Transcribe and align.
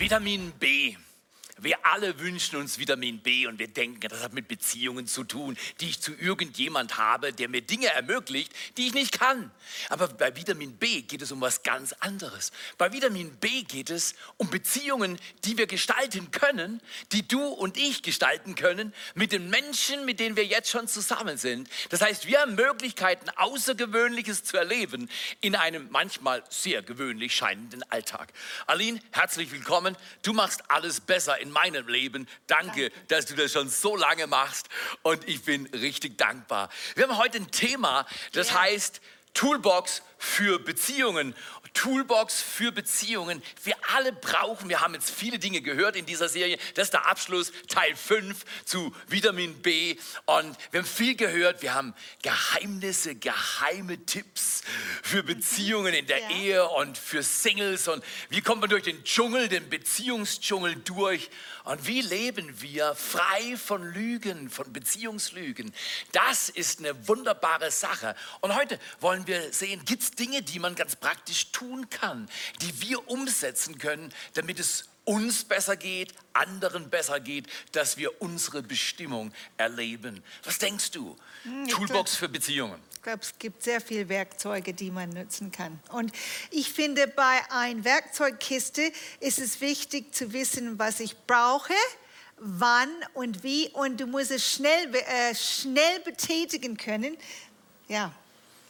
Vitamin 0.00 0.50
B. 0.58 0.96
Wir 1.62 1.84
alle 1.84 2.18
wünschen 2.18 2.56
uns 2.56 2.78
Vitamin 2.78 3.20
B 3.20 3.46
und 3.46 3.58
wir 3.58 3.68
denken, 3.68 4.08
das 4.08 4.22
hat 4.22 4.32
mit 4.32 4.48
Beziehungen 4.48 5.06
zu 5.06 5.24
tun, 5.24 5.58
die 5.80 5.90
ich 5.90 6.00
zu 6.00 6.12
irgendjemand 6.14 6.96
habe, 6.96 7.34
der 7.34 7.48
mir 7.48 7.60
Dinge 7.60 7.88
ermöglicht, 7.88 8.52
die 8.78 8.86
ich 8.86 8.94
nicht 8.94 9.18
kann. 9.18 9.50
Aber 9.90 10.08
bei 10.08 10.34
Vitamin 10.34 10.76
B 10.76 11.02
geht 11.02 11.20
es 11.20 11.32
um 11.32 11.40
was 11.42 11.62
ganz 11.62 11.92
anderes. 12.00 12.50
Bei 12.78 12.92
Vitamin 12.92 13.36
B 13.36 13.62
geht 13.62 13.90
es 13.90 14.14
um 14.38 14.48
Beziehungen, 14.48 15.18
die 15.44 15.58
wir 15.58 15.66
gestalten 15.66 16.30
können, 16.30 16.80
die 17.12 17.28
du 17.28 17.42
und 17.46 17.76
ich 17.76 18.02
gestalten 18.02 18.54
können 18.54 18.94
mit 19.14 19.32
den 19.32 19.50
Menschen, 19.50 20.06
mit 20.06 20.18
denen 20.18 20.36
wir 20.36 20.46
jetzt 20.46 20.70
schon 20.70 20.88
zusammen 20.88 21.36
sind. 21.36 21.68
Das 21.90 22.00
heißt, 22.00 22.26
wir 22.26 22.40
haben 22.40 22.54
Möglichkeiten, 22.54 23.28
Außergewöhnliches 23.36 24.44
zu 24.44 24.56
erleben 24.56 25.10
in 25.42 25.54
einem 25.54 25.88
manchmal 25.90 26.42
sehr 26.48 26.82
gewöhnlich 26.82 27.34
scheinenden 27.34 27.82
Alltag. 27.90 28.32
Aline, 28.66 29.00
herzlich 29.10 29.52
willkommen. 29.52 29.94
Du 30.22 30.32
machst 30.32 30.70
alles 30.70 31.00
besser 31.00 31.38
in 31.38 31.49
meinem 31.50 31.88
Leben. 31.88 32.28
Danke, 32.46 32.90
dass 33.08 33.26
du 33.26 33.34
das 33.34 33.52
schon 33.52 33.68
so 33.68 33.96
lange 33.96 34.26
machst 34.26 34.68
und 35.02 35.26
ich 35.28 35.42
bin 35.42 35.66
richtig 35.66 36.18
dankbar. 36.18 36.70
Wir 36.94 37.08
haben 37.08 37.16
heute 37.18 37.38
ein 37.38 37.50
Thema, 37.50 38.06
das 38.32 38.48
Ja. 38.50 38.60
heißt 38.62 39.00
Toolbox 39.34 40.02
für 40.18 40.58
Beziehungen. 40.58 41.34
Toolbox 41.74 42.40
für 42.40 42.72
Beziehungen. 42.72 43.42
Wir 43.64 43.74
alle 43.94 44.12
brauchen, 44.12 44.68
wir 44.68 44.80
haben 44.80 44.94
jetzt 44.94 45.10
viele 45.10 45.38
Dinge 45.38 45.60
gehört 45.60 45.96
in 45.96 46.06
dieser 46.06 46.28
Serie. 46.28 46.58
Das 46.74 46.88
ist 46.88 46.92
der 46.92 47.06
Abschluss, 47.06 47.52
Teil 47.68 47.96
5 47.96 48.44
zu 48.64 48.94
Vitamin 49.08 49.60
B. 49.62 49.96
Und 50.26 50.56
wir 50.70 50.80
haben 50.80 50.86
viel 50.86 51.16
gehört. 51.16 51.62
Wir 51.62 51.74
haben 51.74 51.94
Geheimnisse, 52.22 53.14
geheime 53.14 54.04
Tipps 54.04 54.62
für 55.02 55.22
Beziehungen 55.22 55.94
in 55.94 56.06
der 56.06 56.20
Ja. 56.20 56.30
Ehe 56.30 56.68
und 56.68 56.98
für 56.98 57.22
Singles. 57.22 57.88
Und 57.88 58.04
wie 58.28 58.40
kommt 58.40 58.60
man 58.60 58.70
durch 58.70 58.84
den 58.84 59.02
Dschungel, 59.04 59.48
den 59.48 59.68
Beziehungsdschungel 59.68 60.76
durch? 60.76 61.30
Und 61.64 61.86
wie 61.86 62.00
leben 62.00 62.60
wir 62.62 62.94
frei 62.94 63.56
von 63.56 63.82
Lügen, 63.82 64.50
von 64.50 64.72
Beziehungslügen? 64.72 65.72
Das 66.12 66.48
ist 66.48 66.80
eine 66.80 67.06
wunderbare 67.06 67.70
Sache. 67.70 68.16
Und 68.40 68.54
heute 68.54 68.78
wollen 69.00 69.26
wir 69.26 69.52
sehen, 69.52 69.84
gibt 69.84 70.02
es 70.02 70.10
Dinge, 70.12 70.42
die 70.42 70.58
man 70.58 70.74
ganz 70.74 70.96
praktisch 70.96 71.52
tun 71.60 71.88
kann, 71.90 72.28
die 72.62 72.80
wir 72.82 73.08
umsetzen 73.08 73.78
können, 73.78 74.12
damit 74.34 74.58
es 74.58 74.86
uns 75.04 75.44
besser 75.44 75.76
geht, 75.76 76.14
anderen 76.32 76.90
besser 76.90 77.20
geht, 77.20 77.46
dass 77.72 77.96
wir 77.96 78.20
unsere 78.22 78.62
Bestimmung 78.62 79.32
erleben. 79.56 80.22
Was 80.44 80.58
denkst 80.58 80.92
du? 80.92 81.16
ich 81.66 81.72
Toolbox 81.72 82.16
für 82.16 82.28
Beziehungen. 82.28 82.80
Ich 82.94 83.02
glaube, 83.02 83.20
es 83.22 83.38
gibt 83.38 83.62
sehr 83.62 83.80
viele 83.80 84.08
Werkzeuge, 84.08 84.74
die 84.74 84.90
man 84.90 85.10
nutzen 85.10 85.50
kann. 85.50 85.80
Und 85.90 86.12
ich 86.50 86.70
finde, 86.70 87.06
bei 87.08 87.40
einer 87.50 87.82
Werkzeugkiste 87.82 88.92
ist 89.20 89.38
es 89.38 89.60
wichtig 89.60 90.14
zu 90.14 90.32
wissen, 90.32 90.78
was 90.78 91.00
ich 91.00 91.16
brauche, 91.26 91.72
wann 92.36 92.90
und 93.14 93.42
wie. 93.42 93.68
Und 93.70 94.00
du 94.00 94.06
musst 94.06 94.30
es 94.30 94.46
schnell, 94.46 94.94
äh, 94.94 95.34
schnell 95.34 96.00
betätigen 96.00 96.76
können. 96.76 97.16
Ja, 97.88 98.12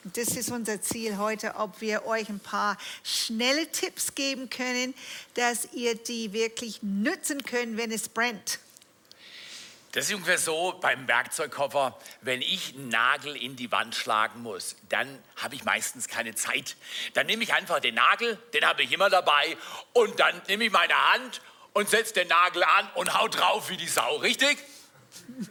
das 0.05 0.37
ist 0.37 0.51
unser 0.51 0.81
Ziel 0.81 1.19
heute, 1.19 1.57
ob 1.57 1.81
wir 1.81 2.07
euch 2.07 2.29
ein 2.29 2.41
paar 2.41 2.77
schnelle 3.05 3.71
Tipps 3.71 4.15
geben 4.15 4.49
können, 4.51 4.95
dass 5.35 5.73
ihr 5.73 5.95
die 5.95 6.33
wirklich 6.33 6.83
nutzen 6.83 7.45
könnt, 7.45 7.77
wenn 7.77 7.93
es 7.93 8.09
brennt. 8.09 8.59
Das 9.93 10.07
ist 10.07 10.15
ungefähr 10.15 10.39
so 10.39 10.79
beim 10.81 11.09
Werkzeugkoffer, 11.09 11.99
wenn 12.21 12.43
ich 12.43 12.77
einen 12.77 12.91
Nagel 12.91 13.35
in 13.35 13.57
die 13.57 13.73
Wand 13.73 13.97
schlagen 13.97 14.41
muss, 14.41 14.77
dann 14.89 15.19
habe 15.35 15.57
ich 15.57 15.65
meistens 15.65 16.07
keine 16.07 16.37
Zeit. 16.37 16.77
Dann 17.15 17.27
nehme 17.27 17.43
ich 17.43 17.53
einfach 17.53 17.81
den 17.81 17.97
Nagel, 17.97 18.39
den 18.55 18.65
habe 18.65 18.85
ich 18.85 18.93
immer 18.93 19.11
dabei, 19.11 19.57
und 19.93 20.21
dann 20.21 20.41
nehme 20.47 20.65
ich 20.65 20.71
meine 20.71 20.95
Hand 21.13 21.43
und 21.73 21.89
setze 21.89 22.15
den 22.15 22.29
Nagel 22.29 22.63
an 22.63 22.89
und 22.95 23.19
hau 23.19 23.27
drauf 23.27 23.69
wie 23.69 23.77
die 23.77 23.89
Sau, 23.89 24.17
richtig? 24.19 24.59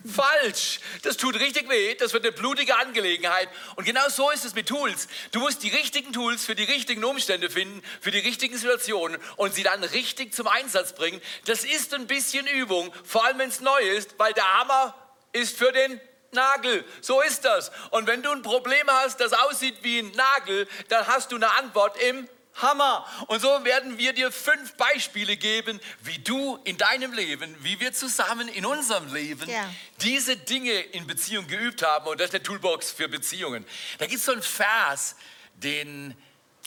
Falsch. 0.06 0.80
Das 1.02 1.18
tut 1.18 1.36
richtig 1.40 1.70
weh. 1.70 1.96
Das 1.96 2.14
wird 2.14 2.24
eine 2.24 2.32
blutige 2.32 2.76
Angelegenheit. 2.78 3.50
Und 3.76 3.86
genau 3.86 4.08
so 4.10 4.30
ist 4.30 4.46
es 4.46 4.54
mit 4.54 4.68
Tools. 4.68 5.08
Du 5.32 5.40
musst 5.40 5.64
die 5.64 5.70
richtigen 5.70 6.14
Tools 6.14 6.46
für 6.46 6.56
die 6.56 6.64
richtigen 6.64 7.04
Umstände 7.04 7.50
finden, 7.50 7.82
für 8.02 8.12
die 8.12 8.20
richtigen 8.20 8.58
Situationen 8.58 9.20
und 9.38 9.54
sie 9.54 9.64
dann 9.64 9.84
richtig 9.84 10.34
zum 10.34 10.48
Einsatz 10.48 10.94
bringen. 10.94 11.22
Das 11.46 11.64
ist 11.64 11.94
ein 11.94 12.08
bisschen 12.08 12.48
Übung, 12.48 12.94
vor 13.04 13.26
allem 13.26 13.40
wenn 13.40 13.50
es 13.50 13.62
neu 13.62 13.80
ist, 13.80 14.16
weil 14.18 14.34
der 14.34 14.60
Hammer 14.60 14.96
ist 15.34 15.58
für 15.58 15.72
den 15.72 16.00
Nagel. 16.32 16.86
So 17.02 17.22
ist 17.22 17.44
das. 17.46 17.72
Und 17.92 18.08
wenn 18.08 18.22
du 18.22 18.32
ein 18.32 18.44
Problem 18.44 18.88
hast, 18.88 19.20
das 19.20 19.34
aussieht 19.34 19.78
wie 19.82 20.00
ein 20.00 20.12
Nagel, 20.12 20.68
dann 20.90 21.08
hast 21.08 21.32
du 21.32 21.36
eine 21.36 21.52
Antwort 21.58 22.02
im 22.02 22.28
Hammer. 22.62 23.06
Und 23.28 23.42
so 23.42 23.48
werden 23.64 23.98
wir 23.98 24.14
dir 24.14 24.32
fünf 24.32 24.74
Beispiele 24.76 25.38
geben, 25.38 25.80
wie 26.04 26.20
du 26.20 26.58
in 26.64 26.78
deinem 26.78 27.14
Leben, 27.14 27.56
wie 27.64 27.80
wir 27.80 27.94
zusammen 27.94 28.48
in 28.48 28.66
unserem 28.66 29.14
Leben 29.14 29.50
Ja. 29.50 29.70
diese 30.02 30.38
Dinge 30.38 30.74
in 30.74 31.08
Beziehung 31.08 31.48
geübt 31.48 31.84
haben. 31.84 32.08
Und 32.08 32.20
das 32.20 32.30
ist 32.30 32.36
eine 32.36 32.44
Toolbox 32.44 32.92
für 32.92 33.08
Beziehungen. 33.10 33.66
Da 33.98 34.06
gibt 34.06 34.20
es 34.20 34.26
so 34.26 34.32
einen 34.32 34.42
Vers, 34.44 35.16
den 35.56 36.16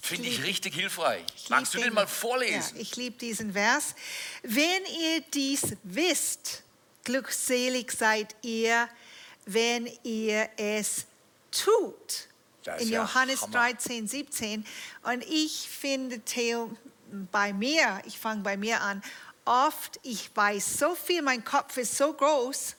finde 0.03 0.29
ich 0.29 0.43
richtig 0.43 0.75
hilfreich. 0.75 1.25
Ich 1.37 1.49
Magst 1.49 1.75
du 1.75 1.79
lieb 1.79 1.87
den 1.87 1.95
mal 1.95 2.07
vorlesen? 2.07 2.75
Ja, 2.77 2.83
ich 2.83 2.97
liebe 2.97 3.17
diesen 3.19 3.53
Vers. 3.53 3.95
Wenn 4.43 4.85
ihr 5.01 5.21
dies 5.33 5.77
wisst, 5.85 6.63
glückselig 7.05 7.93
seid 7.93 8.35
ihr, 8.43 8.89
wenn 9.47 9.87
ihr 10.03 10.49
es 10.57 11.07
tut. 11.51 12.29
Das 12.65 12.83
In 12.83 12.89
ja 12.91 13.03
Johannes 13.03 13.43
Hammer. 13.43 13.53
13, 13.53 14.07
17. 14.09 14.65
Und 15.03 15.25
ich 15.25 15.69
finde, 15.69 16.21
Theo, 16.21 16.71
bei 17.31 17.53
mir, 17.53 18.01
ich 18.07 18.19
fange 18.19 18.43
bei 18.43 18.57
mir 18.57 18.81
an, 18.81 19.03
oft, 19.45 19.99
ich 20.03 20.31
weiß 20.35 20.79
so 20.79 20.95
viel, 20.95 21.23
mein 21.23 21.45
Kopf 21.45 21.77
ist 21.77 21.97
so 21.97 22.13
groß, 22.13 22.77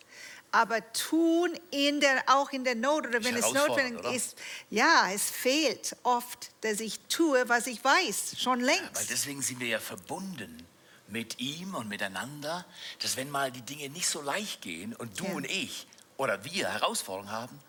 aber 0.51 0.79
tun 0.93 1.51
in 1.71 1.99
der, 1.99 2.23
auch 2.27 2.51
in 2.51 2.63
der 2.63 2.75
Not 2.75 3.07
oder 3.07 3.23
wenn 3.23 3.35
es 3.35 3.51
notwendig 3.51 3.99
oder? 3.99 4.13
ist, 4.13 4.37
ja, 4.69 5.09
es 5.13 5.29
fehlt 5.29 5.95
oft, 6.03 6.51
dass 6.61 6.79
ich 6.79 6.99
tue, 7.09 7.47
was 7.49 7.67
ich 7.67 7.83
weiß, 7.83 8.35
schon 8.39 8.59
längst. 8.61 8.95
Weil 8.95 9.05
deswegen 9.07 9.41
sind 9.41 9.59
wir 9.59 9.67
ja 9.67 9.79
verbunden 9.79 10.65
mit 11.07 11.39
ihm 11.39 11.75
und 11.75 11.89
miteinander, 11.89 12.65
dass 13.01 13.17
wenn 13.17 13.29
mal 13.29 13.51
die 13.51 13.61
Dinge 13.61 13.89
nicht 13.89 14.07
so 14.07 14.21
leicht 14.21 14.61
gehen 14.61 14.95
und 14.95 15.19
du 15.19 15.25
Ja. 15.25 15.33
und 15.33 15.45
ich 15.45 15.87
oder 16.17 16.43
wir 16.45 16.69
Herausforderungen 16.69 17.31
haben, 17.31 17.59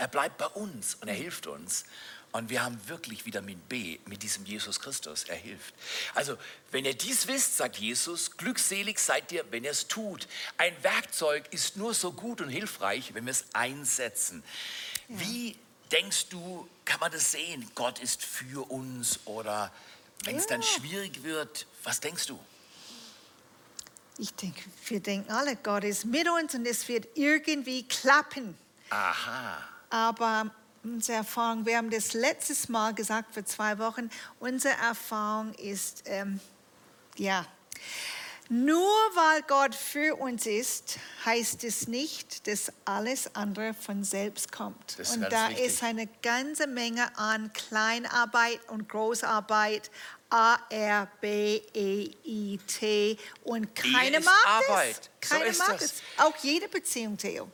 er 0.00 0.08
bleibt 0.08 0.38
bei 0.38 0.46
uns 0.46 0.94
und 0.96 1.08
er 1.08 1.14
hilft 1.14 1.46
uns. 1.46 1.84
Und 2.32 2.48
wir 2.48 2.62
haben 2.62 2.80
wirklich 2.88 3.26
Vitamin 3.26 3.58
B 3.68 3.98
mit 4.06 4.22
diesem 4.22 4.46
Jesus 4.46 4.80
Christus. 4.80 5.24
Er 5.24 5.36
hilft. 5.36 5.74
Also, 6.14 6.38
wenn 6.70 6.84
ihr 6.86 6.94
dies 6.94 7.26
wisst, 7.26 7.56
sagt 7.56 7.76
Jesus, 7.76 8.36
glückselig 8.36 8.98
seid 8.98 9.30
ihr, 9.32 9.44
wenn 9.50 9.64
ihr 9.64 9.72
es 9.72 9.88
tut. 9.88 10.26
Ein 10.56 10.74
Werkzeug 10.82 11.44
ist 11.52 11.76
nur 11.76 11.92
so 11.92 12.12
gut 12.12 12.40
und 12.40 12.48
hilfreich, 12.48 13.12
wenn 13.14 13.26
wir 13.26 13.32
es 13.32 13.44
einsetzen. 13.52 14.42
Wie 15.08 15.56
denkst 15.92 16.28
du, 16.28 16.68
kann 16.84 17.00
man 17.00 17.10
das 17.12 17.32
sehen? 17.32 17.68
Gott 17.74 17.98
ist 17.98 18.24
für 18.24 18.70
uns 18.70 19.18
oder 19.26 19.72
wenn 20.24 20.36
es 20.36 20.46
dann 20.46 20.62
Ja. 20.62 20.66
schwierig 20.68 21.22
wird, 21.24 21.66
was 21.82 22.00
denkst 22.00 22.26
du? 22.26 22.38
Ich 24.18 24.32
denke, 24.34 24.62
wir 24.86 25.00
denken 25.00 25.30
alle, 25.32 25.56
Gott 25.56 25.82
ist 25.82 26.04
mit 26.04 26.28
uns 26.28 26.54
und 26.54 26.64
es 26.64 26.86
wird 26.88 27.08
irgendwie 27.16 27.86
klappen. 27.88 28.56
Aha. 28.90 29.66
Aber 29.90 30.50
unsere 30.82 31.18
Erfahrung, 31.18 31.66
wir 31.66 31.76
haben 31.76 31.90
das 31.90 32.14
letztes 32.14 32.68
Mal 32.68 32.94
gesagt, 32.94 33.34
vor 33.34 33.44
zwei 33.44 33.78
Wochen, 33.78 34.08
unsere 34.38 34.74
Erfahrung 34.74 35.52
ist, 35.54 36.04
ähm, 36.06 36.40
ja, 37.16 37.44
nur 38.52 38.88
weil 39.14 39.42
Gott 39.42 39.76
für 39.76 40.16
uns 40.16 40.44
ist, 40.44 40.98
heißt 41.24 41.62
es 41.62 41.86
nicht, 41.86 42.48
dass 42.48 42.72
alles 42.84 43.32
andere 43.36 43.74
von 43.74 44.02
selbst 44.02 44.50
kommt. 44.50 44.96
Und 45.14 45.22
da 45.30 45.50
wichtig. 45.50 45.66
ist 45.66 45.84
eine 45.84 46.08
ganze 46.20 46.66
Menge 46.66 47.16
an 47.16 47.52
Kleinarbeit 47.52 48.58
und 48.68 48.88
Großarbeit, 48.88 49.92
A, 50.30 50.56
R, 50.68 51.06
B, 51.20 51.62
E, 51.72 52.10
I, 52.24 52.58
T. 52.66 53.16
Und 53.44 53.72
keiner 53.76 54.18
ist 54.18 54.24
mag 54.24 54.46
Arbeit. 54.46 55.10
es. 55.20 55.28
So 55.28 55.62
mag 55.64 55.80
es. 55.80 56.02
Auch 56.16 56.36
jede 56.42 56.66
Beziehung, 56.68 57.16
Theo. 57.16 57.48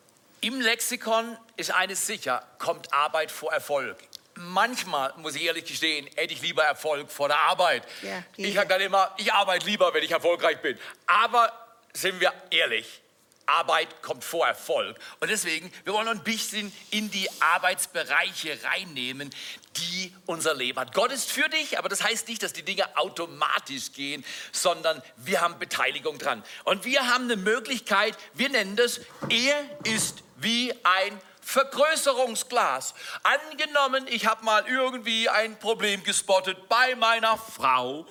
Im 0.46 0.60
Lexikon 0.60 1.36
ist 1.56 1.72
eines 1.72 2.06
sicher, 2.06 2.40
kommt 2.58 2.92
Arbeit 2.92 3.32
vor 3.32 3.52
Erfolg. 3.52 3.96
Manchmal, 4.36 5.12
muss 5.16 5.34
ich 5.34 5.42
ehrlich 5.42 5.64
gestehen, 5.64 6.08
hätte 6.14 6.34
ich 6.34 6.40
lieber 6.40 6.62
Erfolg 6.62 7.10
vor 7.10 7.26
der 7.26 7.36
Arbeit. 7.36 7.82
Ja, 8.00 8.22
ich 8.36 8.56
habe 8.56 8.68
dann 8.68 8.80
immer, 8.80 9.12
ich 9.16 9.32
arbeite 9.32 9.66
lieber, 9.66 9.92
wenn 9.92 10.04
ich 10.04 10.12
erfolgreich 10.12 10.62
bin. 10.62 10.78
Aber 11.08 11.50
sind 11.92 12.20
wir 12.20 12.32
ehrlich, 12.50 13.02
Arbeit 13.46 14.02
kommt 14.02 14.24
vor 14.24 14.46
Erfolg. 14.46 14.98
Und 15.20 15.30
deswegen, 15.30 15.72
wir 15.84 15.92
wollen 15.92 16.08
ein 16.08 16.22
bisschen 16.22 16.72
in 16.90 17.10
die 17.10 17.28
Arbeitsbereiche 17.40 18.58
reinnehmen, 18.64 19.30
die 19.76 20.12
unser 20.26 20.54
Leben 20.54 20.78
hat. 20.78 20.94
Gott 20.94 21.12
ist 21.12 21.30
für 21.30 21.48
dich, 21.48 21.78
aber 21.78 21.88
das 21.88 22.02
heißt 22.02 22.28
nicht, 22.28 22.42
dass 22.42 22.52
die 22.52 22.62
Dinge 22.62 22.96
automatisch 22.96 23.92
gehen, 23.92 24.24
sondern 24.52 25.02
wir 25.16 25.40
haben 25.40 25.58
Beteiligung 25.58 26.18
dran. 26.18 26.42
Und 26.64 26.84
wir 26.84 27.06
haben 27.06 27.24
eine 27.24 27.36
Möglichkeit, 27.36 28.16
wir 28.34 28.48
nennen 28.48 28.76
das, 28.76 29.00
er 29.28 29.62
ist 29.84 30.22
wie 30.36 30.72
ein 30.82 31.20
Vergrößerungsglas. 31.46 32.92
Angenommen, 33.22 34.08
ich 34.08 34.26
habe 34.26 34.44
mal 34.44 34.66
irgendwie 34.66 35.28
ein 35.28 35.56
Problem 35.60 36.02
gespottet 36.02 36.68
bei 36.68 36.96
meiner 36.96 37.38
Frau 37.38 38.04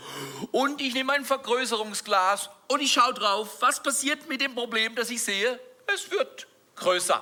und 0.51 0.79
ich 0.79 0.93
nehme 0.93 1.11
ein 1.11 1.25
Vergrößerungsglas 1.25 2.49
und 2.69 2.81
ich 2.81 2.93
schaue 2.93 3.13
drauf, 3.13 3.57
was 3.59 3.83
passiert 3.83 4.29
mit 4.29 4.39
dem 4.39 4.55
Problem, 4.55 4.95
das 4.95 5.09
ich 5.09 5.21
sehe? 5.21 5.59
Es 5.93 6.09
wird 6.11 6.47
größer. 6.77 7.21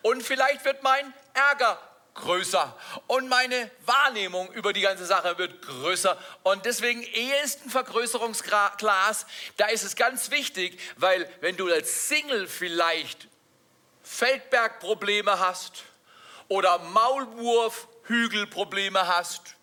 Und 0.00 0.22
vielleicht 0.22 0.64
wird 0.64 0.82
mein 0.82 1.12
Ärger 1.34 1.78
größer 2.14 2.74
und 3.06 3.28
meine 3.28 3.70
Wahrnehmung 3.84 4.50
über 4.54 4.72
die 4.72 4.80
ganze 4.80 5.04
Sache 5.04 5.36
wird 5.36 5.60
größer. 5.60 6.16
Und 6.44 6.64
deswegen, 6.64 7.02
Ehe 7.02 7.42
ist 7.44 7.62
ein 7.62 7.70
Vergrößerungsglas. 7.70 9.26
Da 9.58 9.66
ist 9.66 9.84
es 9.84 9.96
ganz 9.96 10.30
wichtig, 10.30 10.80
weil 10.96 11.30
wenn 11.42 11.58
du 11.58 11.70
als 11.70 12.08
Single 12.08 12.48
vielleicht 12.48 13.28
Feldbergprobleme 14.06 15.38
hast 15.38 15.84
oder 16.48 16.78
Maulwurfhügelprobleme 16.78 19.06
hast, 19.08 19.56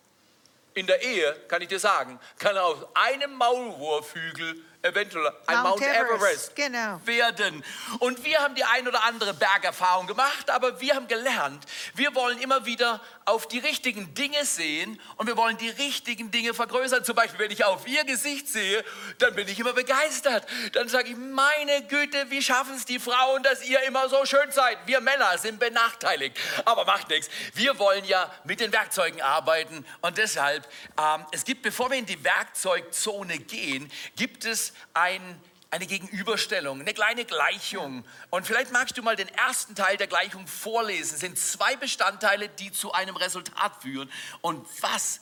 in 0.74 0.86
der 0.86 1.02
Ehe, 1.02 1.34
kann 1.48 1.62
ich 1.62 1.68
dir 1.68 1.78
sagen, 1.78 2.20
kann 2.38 2.58
aus 2.58 2.78
einem 2.94 3.32
Maulwurfhügel 3.34 4.62
eventuell 4.82 5.32
ein 5.46 5.62
Mount, 5.62 5.80
Mount 5.80 5.82
Everest, 5.82 6.12
Everest 6.12 6.54
genau. 6.56 7.00
werden. 7.04 7.64
Und 8.00 8.22
wir 8.24 8.40
haben 8.40 8.54
die 8.54 8.64
ein 8.64 8.86
oder 8.86 9.02
andere 9.04 9.32
Bergerfahrung 9.32 10.06
gemacht, 10.06 10.50
aber 10.50 10.78
wir 10.80 10.94
haben 10.94 11.08
gelernt, 11.08 11.64
wir 11.94 12.14
wollen 12.14 12.38
immer 12.40 12.66
wieder 12.66 13.00
auf 13.24 13.48
die 13.48 13.58
richtigen 13.58 14.14
Dinge 14.14 14.44
sehen 14.44 15.00
und 15.16 15.26
wir 15.26 15.36
wollen 15.36 15.56
die 15.56 15.70
richtigen 15.70 16.30
Dinge 16.30 16.54
vergrößern. 16.54 17.04
Zum 17.04 17.14
Beispiel, 17.14 17.38
wenn 17.38 17.50
ich 17.50 17.64
auf 17.64 17.86
ihr 17.86 18.04
Gesicht 18.04 18.48
sehe, 18.48 18.84
dann 19.18 19.34
bin 19.34 19.48
ich 19.48 19.58
immer 19.58 19.72
begeistert. 19.72 20.46
Dann 20.72 20.88
sage 20.88 21.10
ich, 21.10 21.16
meine 21.16 21.82
Güte, 21.88 22.30
wie 22.30 22.42
schaffen 22.42 22.74
es 22.74 22.84
die 22.84 22.98
Frauen, 22.98 23.42
dass 23.42 23.64
ihr 23.64 23.82
immer 23.84 24.08
so 24.08 24.24
schön 24.26 24.50
seid? 24.50 24.78
Wir 24.86 25.00
Männer 25.00 25.38
sind 25.38 25.58
benachteiligt. 25.58 26.36
Aber 26.64 26.84
macht 26.84 27.08
nichts. 27.08 27.28
Wir 27.54 27.78
wollen 27.78 28.04
ja 28.04 28.30
mit 28.44 28.60
den 28.60 28.72
Werkzeugen 28.72 29.20
arbeiten 29.22 29.84
und 30.00 30.18
deshalb, 30.18 30.68
ähm, 30.98 31.24
es 31.32 31.44
gibt, 31.44 31.62
bevor 31.62 31.90
wir 31.90 31.98
in 31.98 32.06
die 32.06 32.22
Werkzeugzone 32.22 33.38
gehen, 33.38 33.90
gibt 34.16 34.44
es 34.44 34.72
ein, 34.92 35.40
eine 35.74 35.86
Gegenüberstellung, 35.86 36.80
eine 36.80 36.94
kleine 36.94 37.24
Gleichung. 37.24 38.04
Und 38.30 38.46
vielleicht 38.46 38.70
magst 38.70 38.96
du 38.96 39.02
mal 39.02 39.16
den 39.16 39.28
ersten 39.30 39.74
Teil 39.74 39.96
der 39.96 40.06
Gleichung 40.06 40.46
vorlesen. 40.46 41.14
Es 41.14 41.20
sind 41.20 41.36
zwei 41.36 41.74
Bestandteile, 41.74 42.48
die 42.48 42.70
zu 42.70 42.92
einem 42.92 43.16
Resultat 43.16 43.82
führen. 43.82 44.08
Und 44.40 44.64
was 44.80 45.18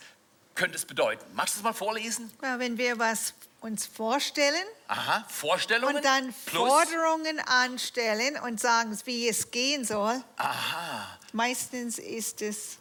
könnte 0.54 0.76
es 0.76 0.84
bedeuten? 0.84 1.24
Magst 1.32 1.54
du 1.54 1.60
es 1.60 1.64
mal 1.64 1.72
vorlesen? 1.72 2.30
Ja, 2.42 2.58
wenn 2.58 2.76
wir 2.76 2.98
was 2.98 3.32
uns 3.62 3.86
vorstellen. 3.86 4.66
Aha, 4.88 5.24
Vorstellungen. 5.26 5.96
Und 5.96 6.04
dann. 6.04 6.34
Forderungen 6.34 7.40
anstellen 7.40 8.36
und 8.36 8.60
sagen, 8.60 8.98
wie 9.06 9.28
es 9.28 9.50
gehen 9.52 9.86
soll. 9.86 10.22
Aha. 10.36 11.18
Meistens 11.32 11.98
ist 11.98 12.42
es 12.42 12.76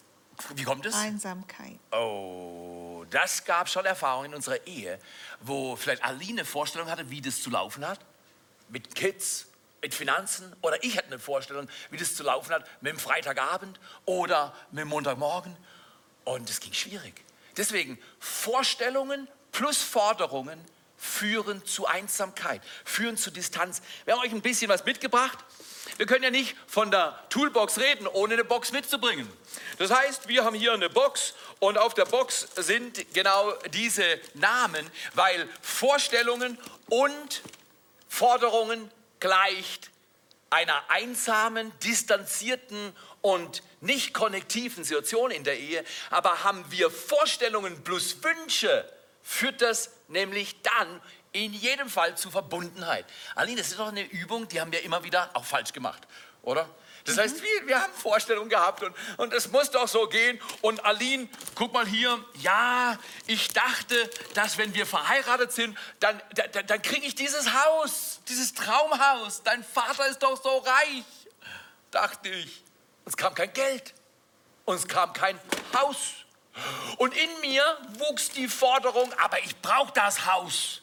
wie 0.55 0.63
kommt 0.63 0.85
es? 0.85 0.95
Einsamkeit. 0.95 1.77
Oh, 1.91 3.05
das 3.09 3.43
gab 3.45 3.69
schon 3.69 3.85
Erfahrungen 3.85 4.31
in 4.31 4.35
unserer 4.35 4.65
Ehe, 4.65 4.99
wo 5.41 5.75
vielleicht 5.75 6.03
Aline 6.03 6.41
eine 6.41 6.45
Vorstellung 6.45 6.89
hatte, 6.89 7.09
wie 7.09 7.21
das 7.21 7.41
zu 7.41 7.49
laufen 7.49 7.85
hat. 7.85 7.99
Mit 8.69 8.95
Kids, 8.95 9.47
mit 9.81 9.93
Finanzen. 9.93 10.55
Oder 10.61 10.83
ich 10.83 10.97
hatte 10.97 11.07
eine 11.07 11.19
Vorstellung, 11.19 11.67
wie 11.89 11.97
das 11.97 12.15
zu 12.15 12.23
laufen 12.23 12.53
hat 12.53 12.65
mit 12.81 12.93
dem 12.93 12.99
Freitagabend 12.99 13.79
oder 14.05 14.53
mit 14.71 14.81
dem 14.81 14.87
Montagmorgen. 14.89 15.55
Und 16.23 16.49
es 16.49 16.59
ging 16.59 16.73
schwierig. 16.73 17.21
Deswegen 17.57 17.99
Vorstellungen 18.19 19.27
plus 19.51 19.81
Forderungen 19.81 20.59
führen 20.97 21.65
zu 21.65 21.87
Einsamkeit, 21.87 22.61
führen 22.85 23.17
zu 23.17 23.31
Distanz. 23.31 23.81
Wir 24.05 24.13
haben 24.13 24.21
euch 24.21 24.31
ein 24.31 24.41
bisschen 24.41 24.69
was 24.69 24.85
mitgebracht. 24.85 25.39
Wir 25.97 26.05
können 26.05 26.23
ja 26.23 26.31
nicht 26.31 26.55
von 26.67 26.91
der 26.91 27.19
Toolbox 27.29 27.77
reden, 27.77 28.07
ohne 28.07 28.33
eine 28.33 28.43
Box 28.43 28.71
mitzubringen. 28.71 29.31
Das 29.77 29.91
heißt, 29.91 30.27
wir 30.27 30.43
haben 30.43 30.55
hier 30.55 30.73
eine 30.73 30.89
Box 30.89 31.33
und 31.59 31.77
auf 31.77 31.93
der 31.93 32.05
Box 32.05 32.47
sind 32.55 33.13
genau 33.13 33.53
diese 33.73 34.03
Namen, 34.33 34.89
weil 35.13 35.47
Vorstellungen 35.61 36.57
und 36.87 37.41
Forderungen 38.07 38.91
gleicht 39.19 39.91
einer 40.49 40.83
einsamen, 40.89 41.71
distanzierten 41.79 42.93
und 43.21 43.63
nicht 43.79 44.13
konnektiven 44.13 44.83
Situation 44.83 45.31
in 45.31 45.43
der 45.43 45.57
Ehe. 45.57 45.83
Aber 46.09 46.43
haben 46.43 46.65
wir 46.69 46.91
Vorstellungen 46.91 47.83
plus 47.83 48.17
Wünsche, 48.21 48.91
führt 49.23 49.61
das 49.61 49.91
nämlich 50.07 50.61
dann 50.61 51.01
in 51.31 51.53
jedem 51.53 51.89
Fall 51.89 52.17
zu 52.17 52.29
Verbundenheit. 52.29 53.05
Aline, 53.35 53.61
das 53.61 53.71
ist 53.71 53.79
doch 53.79 53.87
eine 53.87 54.03
Übung, 54.03 54.47
die 54.47 54.59
haben 54.59 54.71
wir 54.71 54.83
immer 54.83 55.03
wieder 55.03 55.29
auch 55.33 55.45
falsch 55.45 55.73
gemacht, 55.73 56.01
oder? 56.41 56.69
Das 57.05 57.17
heißt, 57.17 57.37
mhm. 57.37 57.41
wir, 57.41 57.67
wir 57.67 57.81
haben 57.81 57.93
Vorstellungen 57.93 58.49
gehabt 58.49 58.83
und, 58.83 58.95
und 59.17 59.33
es 59.33 59.51
muss 59.51 59.71
doch 59.71 59.87
so 59.87 60.07
gehen. 60.07 60.39
Und 60.61 60.85
Aline, 60.85 61.27
guck 61.55 61.73
mal 61.73 61.87
hier, 61.87 62.23
ja, 62.35 62.97
ich 63.27 63.49
dachte, 63.49 64.09
dass 64.33 64.57
wenn 64.57 64.73
wir 64.73 64.85
verheiratet 64.85 65.51
sind, 65.51 65.77
dann, 65.99 66.21
dann, 66.35 66.67
dann 66.67 66.81
kriege 66.81 67.05
ich 67.05 67.15
dieses 67.15 67.51
Haus, 67.53 68.19
dieses 68.27 68.53
Traumhaus. 68.53 69.41
Dein 69.43 69.63
Vater 69.63 70.07
ist 70.07 70.19
doch 70.19 70.41
so 70.41 70.57
reich, 70.57 71.03
dachte 71.89 72.29
ich. 72.29 72.63
Es 73.05 73.17
kam 73.17 73.33
kein 73.33 73.51
Geld 73.51 73.93
und 74.65 74.75
es 74.75 74.87
kam 74.87 75.11
kein 75.13 75.39
Haus. 75.73 75.97
Und 76.97 77.15
in 77.15 77.39
mir 77.39 77.63
wuchs 77.97 78.29
die 78.29 78.47
Forderung, 78.47 79.11
aber 79.13 79.39
ich 79.39 79.59
brauche 79.61 79.91
das 79.93 80.25
Haus. 80.25 80.81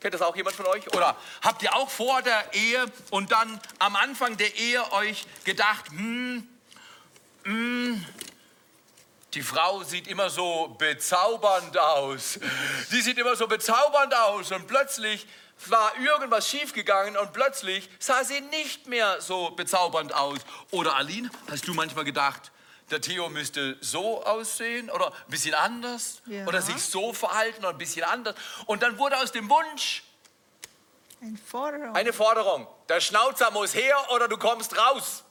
Kennt 0.00 0.14
das 0.14 0.22
auch 0.22 0.36
jemand 0.36 0.54
von 0.54 0.66
euch? 0.66 0.86
Oder 0.94 1.16
habt 1.42 1.62
ihr 1.62 1.74
auch 1.74 1.90
vor 1.90 2.22
der 2.22 2.54
Ehe 2.54 2.86
und 3.10 3.32
dann 3.32 3.60
am 3.78 3.96
Anfang 3.96 4.36
der 4.36 4.54
Ehe 4.54 4.92
euch 4.92 5.26
gedacht, 5.44 5.88
hm, 5.88 6.46
hm, 7.44 8.04
die 9.34 9.42
Frau 9.42 9.82
sieht 9.82 10.06
immer 10.06 10.30
so 10.30 10.74
bezaubernd 10.78 11.78
aus. 11.78 12.38
Die 12.90 13.00
sieht 13.00 13.18
immer 13.18 13.36
so 13.36 13.46
bezaubernd 13.46 14.14
aus 14.14 14.52
und 14.52 14.66
plötzlich 14.66 15.26
war 15.66 15.92
irgendwas 15.98 16.48
schiefgegangen 16.48 17.16
und 17.16 17.32
plötzlich 17.32 17.88
sah 17.98 18.24
sie 18.24 18.40
nicht 18.40 18.86
mehr 18.86 19.20
so 19.20 19.50
bezaubernd 19.50 20.14
aus. 20.14 20.38
Oder 20.70 20.96
Aline, 20.96 21.30
hast 21.50 21.66
du 21.66 21.74
manchmal 21.74 22.04
gedacht, 22.04 22.52
der 22.90 23.00
Theo 23.00 23.28
müsste 23.28 23.76
so 23.80 24.24
aussehen 24.24 24.90
oder 24.90 25.08
ein 25.08 25.30
bisschen 25.30 25.54
anders 25.54 26.22
ja. 26.26 26.46
oder 26.46 26.62
sich 26.62 26.82
so 26.82 27.12
verhalten 27.12 27.60
oder 27.60 27.70
ein 27.70 27.78
bisschen 27.78 28.04
anders. 28.04 28.34
Und 28.66 28.82
dann 28.82 28.98
wurde 28.98 29.18
aus 29.18 29.32
dem 29.32 29.48
Wunsch 29.50 30.02
eine 31.20 31.36
Forderung. 31.36 31.96
Eine 31.96 32.12
Forderung. 32.12 32.66
Der 32.88 33.00
Schnauzer 33.00 33.50
muss 33.50 33.74
her 33.74 33.96
oder 34.10 34.28
du 34.28 34.36
kommst 34.36 34.76
raus. 34.76 35.24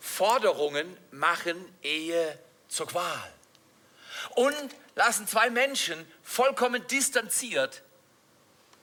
Forderungen 0.00 0.96
machen 1.10 1.56
Ehe 1.82 2.38
zur 2.68 2.86
Qual 2.86 3.32
und 4.36 4.74
lassen 4.94 5.26
zwei 5.26 5.50
Menschen 5.50 6.06
vollkommen 6.22 6.86
distanziert 6.86 7.82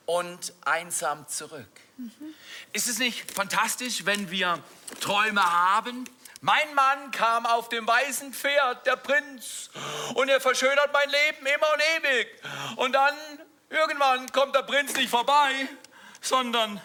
und 0.05 0.53
einsam 0.65 1.27
zurück. 1.27 1.69
Mhm. 1.97 2.33
Ist 2.73 2.87
es 2.87 2.99
nicht 2.99 3.31
fantastisch, 3.31 4.05
wenn 4.05 4.29
wir 4.29 4.61
Träume 4.99 5.43
haben 5.43 6.05
mein 6.41 6.73
Mann 6.73 7.11
kam 7.11 7.45
auf 7.45 7.69
dem 7.69 7.87
weißen 7.87 8.33
Pferd, 8.33 8.85
der 8.87 8.95
Prinz, 8.95 9.69
und 10.15 10.27
er 10.27 10.41
verschönert 10.41 10.91
mein 10.91 11.07
Leben 11.07 11.45
immer 11.45 11.67
und 11.73 11.81
ewig. 11.97 12.27
Und 12.77 12.93
dann, 12.93 13.15
irgendwann 13.69 14.31
kommt 14.31 14.55
der 14.55 14.63
Prinz 14.63 14.95
nicht 14.95 15.09
vorbei, 15.09 15.67
sondern 16.19 16.81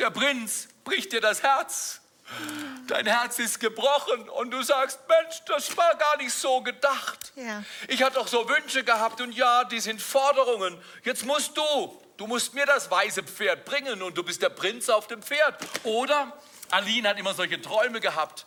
der 0.00 0.10
Prinz 0.10 0.68
bricht 0.82 1.12
dir 1.12 1.20
das 1.20 1.42
Herz. 1.42 2.00
Dein 2.88 3.06
Herz 3.06 3.38
ist 3.38 3.60
gebrochen 3.60 4.28
und 4.28 4.50
du 4.50 4.62
sagst, 4.62 4.98
Mensch, 5.08 5.40
das 5.46 5.76
war 5.76 5.94
gar 5.94 6.16
nicht 6.16 6.32
so 6.32 6.60
gedacht. 6.60 7.32
Ja. 7.36 7.62
Ich 7.86 8.02
hatte 8.02 8.16
doch 8.16 8.26
so 8.26 8.48
Wünsche 8.48 8.82
gehabt 8.82 9.20
und 9.20 9.32
ja, 9.32 9.64
die 9.64 9.80
sind 9.80 10.02
Forderungen. 10.02 10.80
Jetzt 11.04 11.24
musst 11.24 11.56
du, 11.56 12.02
du 12.16 12.26
musst 12.26 12.54
mir 12.54 12.66
das 12.66 12.90
weiße 12.90 13.22
Pferd 13.22 13.64
bringen 13.64 14.02
und 14.02 14.16
du 14.16 14.24
bist 14.24 14.42
der 14.42 14.50
Prinz 14.50 14.88
auf 14.88 15.06
dem 15.06 15.22
Pferd. 15.22 15.56
Oder 15.84 16.36
Aline 16.70 17.08
hat 17.08 17.18
immer 17.18 17.34
solche 17.34 17.60
Träume 17.60 18.00
gehabt 18.00 18.46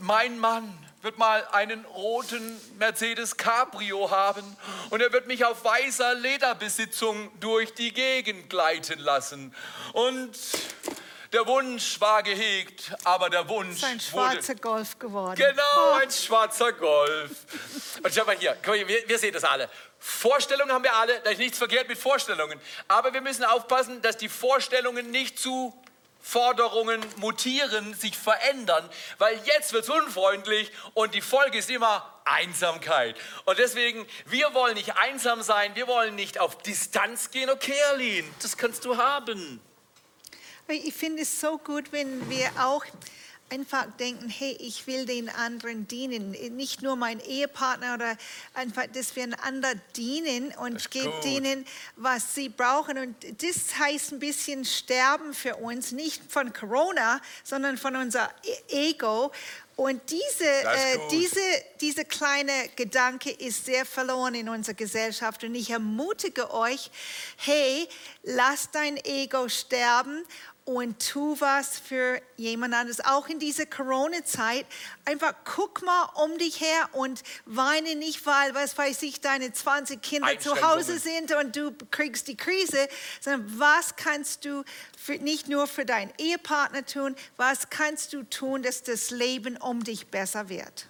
mein 0.00 0.38
Mann 0.38 0.76
wird 1.02 1.18
mal 1.18 1.46
einen 1.52 1.84
roten 1.86 2.60
Mercedes 2.78 3.36
Cabrio 3.36 4.10
haben 4.10 4.44
und 4.90 5.00
er 5.00 5.12
wird 5.12 5.26
mich 5.26 5.44
auf 5.44 5.64
weißer 5.64 6.14
Lederbesitzung 6.14 7.30
durch 7.40 7.72
die 7.74 7.92
Gegend 7.92 8.50
gleiten 8.50 8.98
lassen. 8.98 9.54
Und 9.92 10.36
der 11.32 11.46
Wunsch 11.46 12.00
war 12.00 12.22
gehegt, 12.22 12.92
aber 13.04 13.30
der 13.30 13.48
Wunsch 13.48 13.76
ist 13.76 13.84
ein 13.84 14.00
schwarzer 14.00 14.56
Golf 14.56 14.98
geworden. 14.98 15.36
Genau, 15.36 15.92
oh. 15.92 15.98
ein 16.00 16.10
schwarzer 16.10 16.72
Golf. 16.72 17.30
Und 18.02 18.12
schau 18.12 18.24
mal 18.24 18.36
hier, 18.36 18.56
wir, 18.64 19.08
wir 19.08 19.18
sehen 19.18 19.32
das 19.32 19.44
alle. 19.44 19.70
Vorstellungen 19.98 20.72
haben 20.72 20.82
wir 20.82 20.94
alle, 20.94 21.20
da 21.20 21.30
ist 21.30 21.38
nichts 21.38 21.56
verkehrt 21.56 21.88
mit 21.88 21.98
Vorstellungen. 21.98 22.60
Aber 22.88 23.12
wir 23.12 23.20
müssen 23.20 23.44
aufpassen, 23.44 24.02
dass 24.02 24.16
die 24.16 24.28
Vorstellungen 24.28 25.10
nicht 25.10 25.38
zu 25.38 25.72
Forderungen 26.20 27.04
mutieren, 27.16 27.94
sich 27.94 28.16
verändern, 28.16 28.88
weil 29.18 29.40
jetzt 29.44 29.72
wird 29.72 29.84
es 29.84 29.90
unfreundlich 29.90 30.70
und 30.94 31.14
die 31.14 31.20
Folge 31.20 31.58
ist 31.58 31.70
immer 31.70 32.20
Einsamkeit. 32.24 33.16
Und 33.46 33.58
deswegen, 33.58 34.06
wir 34.26 34.54
wollen 34.54 34.74
nicht 34.74 34.96
einsam 34.96 35.42
sein, 35.42 35.74
wir 35.74 35.88
wollen 35.88 36.14
nicht 36.14 36.38
auf 36.38 36.58
Distanz 36.58 37.30
gehen. 37.30 37.50
Okay, 37.50 37.80
Aline, 37.90 38.28
das 38.42 38.56
kannst 38.56 38.84
du 38.84 38.96
haben. 38.96 39.60
Ich 40.68 40.94
finde 40.94 41.22
es 41.22 41.40
so 41.40 41.58
gut, 41.58 41.90
wenn 41.90 42.30
wir 42.30 42.48
auch 42.60 42.84
einfach 43.50 43.86
denken, 43.98 44.28
hey, 44.28 44.56
ich 44.60 44.86
will 44.86 45.06
den 45.06 45.28
anderen 45.28 45.86
dienen. 45.88 46.30
Nicht 46.56 46.82
nur 46.82 46.96
mein 46.96 47.20
Ehepartner 47.20 47.94
oder 47.94 48.16
einfach, 48.54 48.86
dass 48.92 49.16
wir 49.16 49.24
einander 49.24 49.74
dienen 49.96 50.52
und 50.58 50.90
geben 50.90 51.12
denen, 51.24 51.66
was 51.96 52.34
sie 52.34 52.48
brauchen. 52.48 52.98
Und 52.98 53.42
das 53.42 53.78
heißt 53.78 54.12
ein 54.12 54.18
bisschen 54.20 54.64
sterben 54.64 55.34
für 55.34 55.56
uns, 55.56 55.92
nicht 55.92 56.22
von 56.30 56.52
Corona, 56.52 57.20
sondern 57.44 57.76
von 57.76 57.96
unser 57.96 58.30
e-, 58.68 58.90
Ego. 58.90 59.32
Und 59.80 60.02
diese, 60.10 60.44
äh, 60.44 60.98
diese, 61.10 61.40
diese 61.80 62.04
kleine 62.04 62.52
Gedanke 62.76 63.30
ist 63.30 63.64
sehr 63.64 63.86
verloren 63.86 64.34
in 64.34 64.50
unserer 64.50 64.74
Gesellschaft. 64.74 65.42
Und 65.42 65.54
ich 65.54 65.70
ermutige 65.70 66.52
euch, 66.52 66.90
hey, 67.38 67.88
lass 68.22 68.70
dein 68.70 68.98
Ego 68.98 69.48
sterben 69.48 70.22
und 70.64 70.98
tu 71.10 71.36
was 71.40 71.78
für 71.78 72.20
jemand 72.36 72.74
anderes. 72.74 73.00
Auch 73.04 73.28
in 73.28 73.38
dieser 73.38 73.66
Corona-Zeit, 73.66 74.66
einfach 75.04 75.34
guck 75.44 75.82
mal 75.82 76.04
um 76.24 76.38
dich 76.38 76.60
her 76.60 76.88
und 76.92 77.22
weine 77.46 77.96
nicht, 77.96 78.24
weil, 78.26 78.54
was 78.54 78.76
weiß 78.76 79.02
ich, 79.02 79.20
deine 79.20 79.52
20 79.52 80.00
Kinder 80.00 80.38
zu 80.38 80.60
Hause 80.62 80.98
sind 80.98 81.32
und 81.34 81.56
du 81.56 81.72
kriegst 81.90 82.28
die 82.28 82.36
Krise, 82.36 82.88
sondern 83.20 83.58
was 83.58 83.96
kannst 83.96 84.44
du 84.44 84.64
für, 84.96 85.14
nicht 85.14 85.48
nur 85.48 85.66
für 85.66 85.84
deinen 85.84 86.12
Ehepartner 86.18 86.84
tun, 86.84 87.16
was 87.36 87.70
kannst 87.70 88.12
du 88.12 88.22
tun, 88.22 88.62
dass 88.62 88.82
das 88.82 89.10
Leben 89.10 89.56
um 89.56 89.82
dich 89.82 90.08
besser 90.08 90.48
wird? 90.48 90.86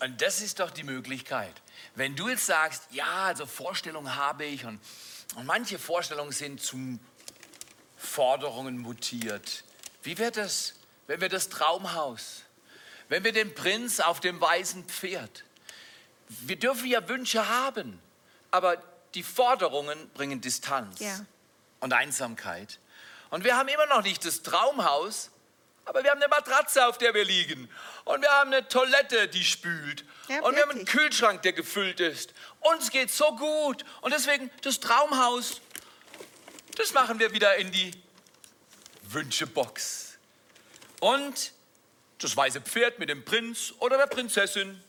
Und 0.00 0.22
das 0.22 0.40
ist 0.40 0.60
doch 0.60 0.70
die 0.70 0.84
Möglichkeit. 0.84 1.52
Wenn 1.94 2.14
du 2.14 2.28
jetzt 2.28 2.46
sagst, 2.46 2.84
ja, 2.90 3.24
also 3.24 3.46
Vorstellungen 3.46 4.14
habe 4.14 4.44
ich 4.44 4.64
und, 4.64 4.80
und 5.34 5.46
manche 5.46 5.78
Vorstellungen 5.78 6.32
sind 6.32 6.62
zum 6.62 7.00
Forderungen 8.08 8.78
mutiert. 8.78 9.64
Wie 10.02 10.18
wird 10.18 10.36
es, 10.36 10.74
wenn 11.06 11.20
wir 11.20 11.28
das 11.28 11.48
Traumhaus, 11.48 12.42
wenn 13.08 13.24
wir 13.24 13.32
den 13.32 13.54
Prinz 13.54 14.00
auf 14.00 14.20
dem 14.20 14.40
weißen 14.40 14.84
Pferd, 14.84 15.44
wir 16.28 16.56
dürfen 16.56 16.86
ja 16.86 17.08
Wünsche 17.08 17.48
haben, 17.48 18.00
aber 18.50 18.82
die 19.14 19.22
Forderungen 19.22 20.10
bringen 20.10 20.40
Distanz 20.40 21.00
ja. 21.00 21.20
und 21.80 21.92
Einsamkeit. 21.92 22.78
Und 23.30 23.44
wir 23.44 23.56
haben 23.56 23.68
immer 23.68 23.86
noch 23.86 24.02
nicht 24.02 24.24
das 24.24 24.42
Traumhaus, 24.42 25.30
aber 25.84 26.02
wir 26.02 26.10
haben 26.10 26.20
eine 26.20 26.28
Matratze, 26.28 26.86
auf 26.86 26.98
der 26.98 27.14
wir 27.14 27.24
liegen. 27.24 27.70
Und 28.04 28.20
wir 28.20 28.30
haben 28.30 28.52
eine 28.52 28.68
Toilette, 28.68 29.28
die 29.28 29.44
spült. 29.44 30.04
Ja, 30.28 30.42
und 30.42 30.54
wir 30.54 30.62
haben 30.62 30.72
einen 30.72 30.84
Kühlschrank, 30.84 31.40
der 31.42 31.54
gefüllt 31.54 32.00
ist. 32.00 32.34
Uns 32.60 32.90
geht 32.90 33.10
so 33.10 33.34
gut. 33.36 33.84
Und 34.02 34.12
deswegen 34.12 34.50
das 34.62 34.80
Traumhaus 34.80 35.62
das 36.78 36.94
machen 36.94 37.18
wir 37.18 37.32
wieder 37.32 37.56
in 37.56 37.72
die 37.72 37.90
Wünschebox. 39.10 40.16
Und 41.00 41.52
das 42.18 42.36
weiße 42.36 42.60
Pferd 42.60 43.00
mit 43.00 43.08
dem 43.08 43.24
Prinz 43.24 43.74
oder 43.80 43.96
der 43.96 44.06
Prinzessin, 44.06 44.80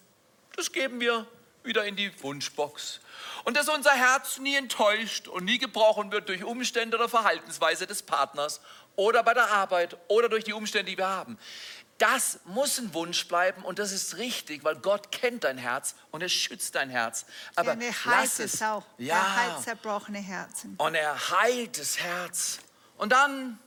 das 0.55 0.71
geben 0.71 0.99
wir 0.99 1.25
wieder 1.63 1.85
in 1.85 1.95
die 1.95 2.11
Wunschbox. 2.21 2.99
Und 3.43 3.57
dass 3.57 3.69
unser 3.69 3.91
Herz 3.91 4.37
nie 4.37 4.55
enttäuscht 4.55 5.27
und 5.27 5.45
nie 5.45 5.57
gebrochen 5.57 6.11
wird 6.11 6.29
durch 6.29 6.43
Umstände 6.43 6.95
oder 6.95 7.09
Verhaltensweise 7.09 7.87
des 7.87 8.03
Partners 8.03 8.61
oder 8.95 9.23
bei 9.23 9.33
der 9.33 9.49
Arbeit 9.49 9.97
oder 10.09 10.29
durch 10.29 10.43
die 10.43 10.53
Umstände, 10.53 10.91
die 10.91 10.97
wir 10.97 11.07
haben. 11.07 11.39
Das 11.99 12.39
muss 12.45 12.79
ein 12.79 12.93
Wunsch 12.93 13.27
bleiben 13.27 13.61
und 13.63 13.77
das 13.77 13.91
ist 13.91 14.17
richtig, 14.17 14.63
weil 14.63 14.77
Gott 14.77 15.11
kennt 15.11 15.43
dein 15.43 15.57
Herz 15.57 15.95
und 16.11 16.21
er 16.21 16.29
schützt 16.29 16.75
dein 16.75 16.89
Herz. 16.89 17.25
Aber 17.55 17.73
ja, 17.75 17.81
er 17.81 18.05
heilt 18.05 18.39
es 18.39 18.61
auch. 18.61 18.85
Ja. 18.97 19.15
Er 19.15 19.35
heilt 19.35 19.63
zerbrochene 19.63 20.19
Herzen. 20.19 20.75
Und 20.77 20.95
er 20.95 21.29
heilt 21.29 21.77
das 21.77 21.99
Herz. 21.99 22.59
Und 22.97 23.11
dann 23.11 23.59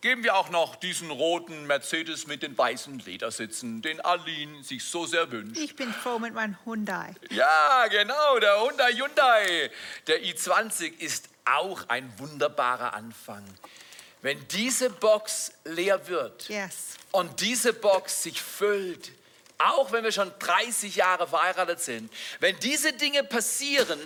geben 0.00 0.24
wir 0.24 0.36
auch 0.36 0.50
noch 0.50 0.76
diesen 0.76 1.10
roten 1.10 1.66
Mercedes 1.66 2.26
mit 2.26 2.42
den 2.42 2.56
weißen 2.56 2.98
Ledersitzen, 3.00 3.82
den 3.82 4.00
Aline 4.00 4.62
sich 4.62 4.84
so 4.84 5.06
sehr 5.06 5.30
wünscht. 5.30 5.60
Ich 5.60 5.76
bin 5.76 5.92
froh 5.92 6.18
mit 6.18 6.34
meinem 6.34 6.56
Hyundai. 6.64 7.14
Ja, 7.30 7.86
genau, 7.88 8.38
der 8.40 8.60
Hyundai 8.62 8.92
Hyundai. 8.92 9.70
Der 10.06 10.22
i20 10.22 10.98
ist 10.98 11.28
auch 11.44 11.88
ein 11.88 12.12
wunderbarer 12.18 12.94
Anfang. 12.94 13.44
Wenn 14.26 14.48
diese 14.48 14.90
Box 14.90 15.52
leer 15.62 16.08
wird 16.08 16.48
yes. 16.48 16.96
und 17.12 17.40
diese 17.40 17.72
Box 17.72 18.24
sich 18.24 18.42
füllt, 18.42 19.12
auch 19.56 19.92
wenn 19.92 20.02
wir 20.02 20.10
schon 20.10 20.32
30 20.40 20.96
Jahre 20.96 21.28
verheiratet 21.28 21.78
sind, 21.78 22.12
wenn 22.40 22.58
diese 22.58 22.92
Dinge 22.92 23.22
passieren, 23.22 24.00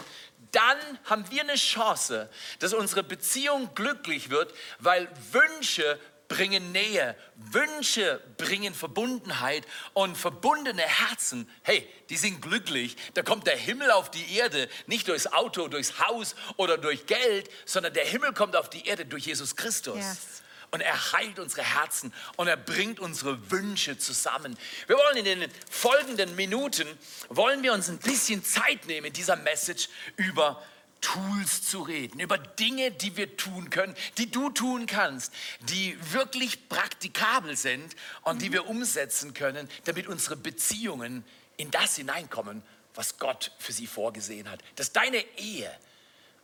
dann 0.52 0.76
haben 1.04 1.24
wir 1.30 1.40
eine 1.40 1.54
Chance, 1.54 2.28
dass 2.58 2.74
unsere 2.74 3.02
Beziehung 3.02 3.74
glücklich 3.74 4.28
wird, 4.28 4.52
weil 4.78 5.08
Wünsche 5.32 5.98
bringen 6.30 6.70
Nähe, 6.70 7.16
Wünsche 7.34 8.22
bringen 8.38 8.72
Verbundenheit 8.72 9.66
und 9.94 10.16
verbundene 10.16 10.80
Herzen, 10.80 11.50
hey, 11.62 11.86
die 12.08 12.16
sind 12.16 12.40
glücklich. 12.40 12.96
Da 13.14 13.22
kommt 13.22 13.48
der 13.48 13.56
Himmel 13.56 13.90
auf 13.90 14.12
die 14.12 14.36
Erde, 14.36 14.68
nicht 14.86 15.08
durchs 15.08 15.26
Auto, 15.26 15.66
durchs 15.66 15.98
Haus 15.98 16.36
oder 16.56 16.78
durch 16.78 17.06
Geld, 17.06 17.50
sondern 17.66 17.92
der 17.92 18.06
Himmel 18.06 18.32
kommt 18.32 18.54
auf 18.54 18.70
die 18.70 18.86
Erde 18.86 19.04
durch 19.04 19.26
Jesus 19.26 19.56
Christus. 19.56 19.96
Yes. 19.96 20.42
Und 20.70 20.82
er 20.82 21.12
heilt 21.12 21.40
unsere 21.40 21.62
Herzen 21.62 22.14
und 22.36 22.46
er 22.46 22.56
bringt 22.56 23.00
unsere 23.00 23.50
Wünsche 23.50 23.98
zusammen. 23.98 24.56
Wir 24.86 24.96
wollen 24.96 25.16
in 25.16 25.24
den 25.24 25.50
folgenden 25.68 26.36
Minuten, 26.36 26.86
wollen 27.28 27.64
wir 27.64 27.72
uns 27.72 27.88
ein 27.88 27.98
bisschen 27.98 28.44
Zeit 28.44 28.86
nehmen 28.86 29.08
in 29.08 29.12
dieser 29.12 29.34
Message 29.34 29.88
über 30.14 30.62
Tools 31.00 31.62
zu 31.62 31.82
reden, 31.82 32.20
über 32.20 32.38
Dinge, 32.38 32.90
die 32.90 33.16
wir 33.16 33.36
tun 33.36 33.70
können, 33.70 33.94
die 34.18 34.30
du 34.30 34.50
tun 34.50 34.86
kannst, 34.86 35.32
die 35.60 35.96
wirklich 36.12 36.68
praktikabel 36.68 37.56
sind 37.56 37.96
und 38.22 38.36
mhm. 38.36 38.40
die 38.40 38.52
wir 38.52 38.68
umsetzen 38.68 39.34
können, 39.34 39.68
damit 39.84 40.06
unsere 40.06 40.36
Beziehungen 40.36 41.24
in 41.56 41.70
das 41.70 41.96
hineinkommen, 41.96 42.62
was 42.94 43.18
Gott 43.18 43.52
für 43.58 43.72
sie 43.72 43.86
vorgesehen 43.86 44.50
hat. 44.50 44.62
Dass 44.76 44.92
deine 44.92 45.24
Ehe 45.36 45.70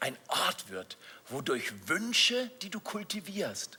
ein 0.00 0.16
Ort 0.28 0.68
wird, 0.68 0.96
wo 1.28 1.40
durch 1.40 1.72
Wünsche, 1.88 2.50
die 2.62 2.70
du 2.70 2.80
kultivierst, 2.80 3.78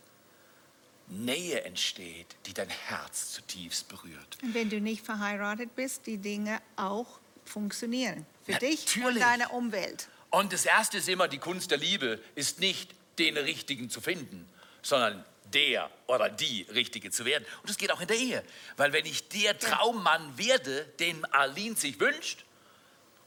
Nähe 1.09 1.63
entsteht, 1.63 2.35
die 2.45 2.53
dein 2.53 2.69
Herz 2.69 3.31
zutiefst 3.31 3.87
berührt. 3.87 4.37
Und 4.41 4.53
wenn 4.53 4.69
du 4.69 4.81
nicht 4.81 5.05
verheiratet 5.05 5.73
bist, 5.75 6.05
die 6.05 6.17
Dinge 6.17 6.61
auch 6.75 7.19
funktionieren 7.45 8.25
für 8.43 8.53
Natürlich. 8.53 8.85
dich 8.85 9.05
und 9.05 9.19
deine 9.19 9.49
Umwelt. 9.49 10.09
Und 10.29 10.53
das 10.53 10.65
Erste 10.65 10.97
ist 10.97 11.09
immer, 11.09 11.27
die 11.27 11.37
Kunst 11.37 11.71
der 11.71 11.77
Liebe 11.77 12.21
ist 12.35 12.59
nicht, 12.59 12.91
den 13.17 13.37
Richtigen 13.37 13.89
zu 13.89 14.01
finden, 14.01 14.47
sondern 14.81 15.25
der 15.53 15.89
oder 16.07 16.29
die 16.29 16.63
Richtige 16.73 17.09
zu 17.09 17.25
werden. 17.25 17.45
Und 17.61 17.69
das 17.69 17.77
geht 17.77 17.91
auch 17.91 18.01
in 18.01 18.07
der 18.07 18.17
Ehe. 18.17 18.43
Weil 18.75 18.93
wenn 18.93 19.05
ich 19.05 19.27
der 19.29 19.57
Traummann 19.57 20.37
werde, 20.37 20.85
den 20.99 21.25
Arlene 21.33 21.75
sich 21.75 21.99
wünscht, 21.99 22.43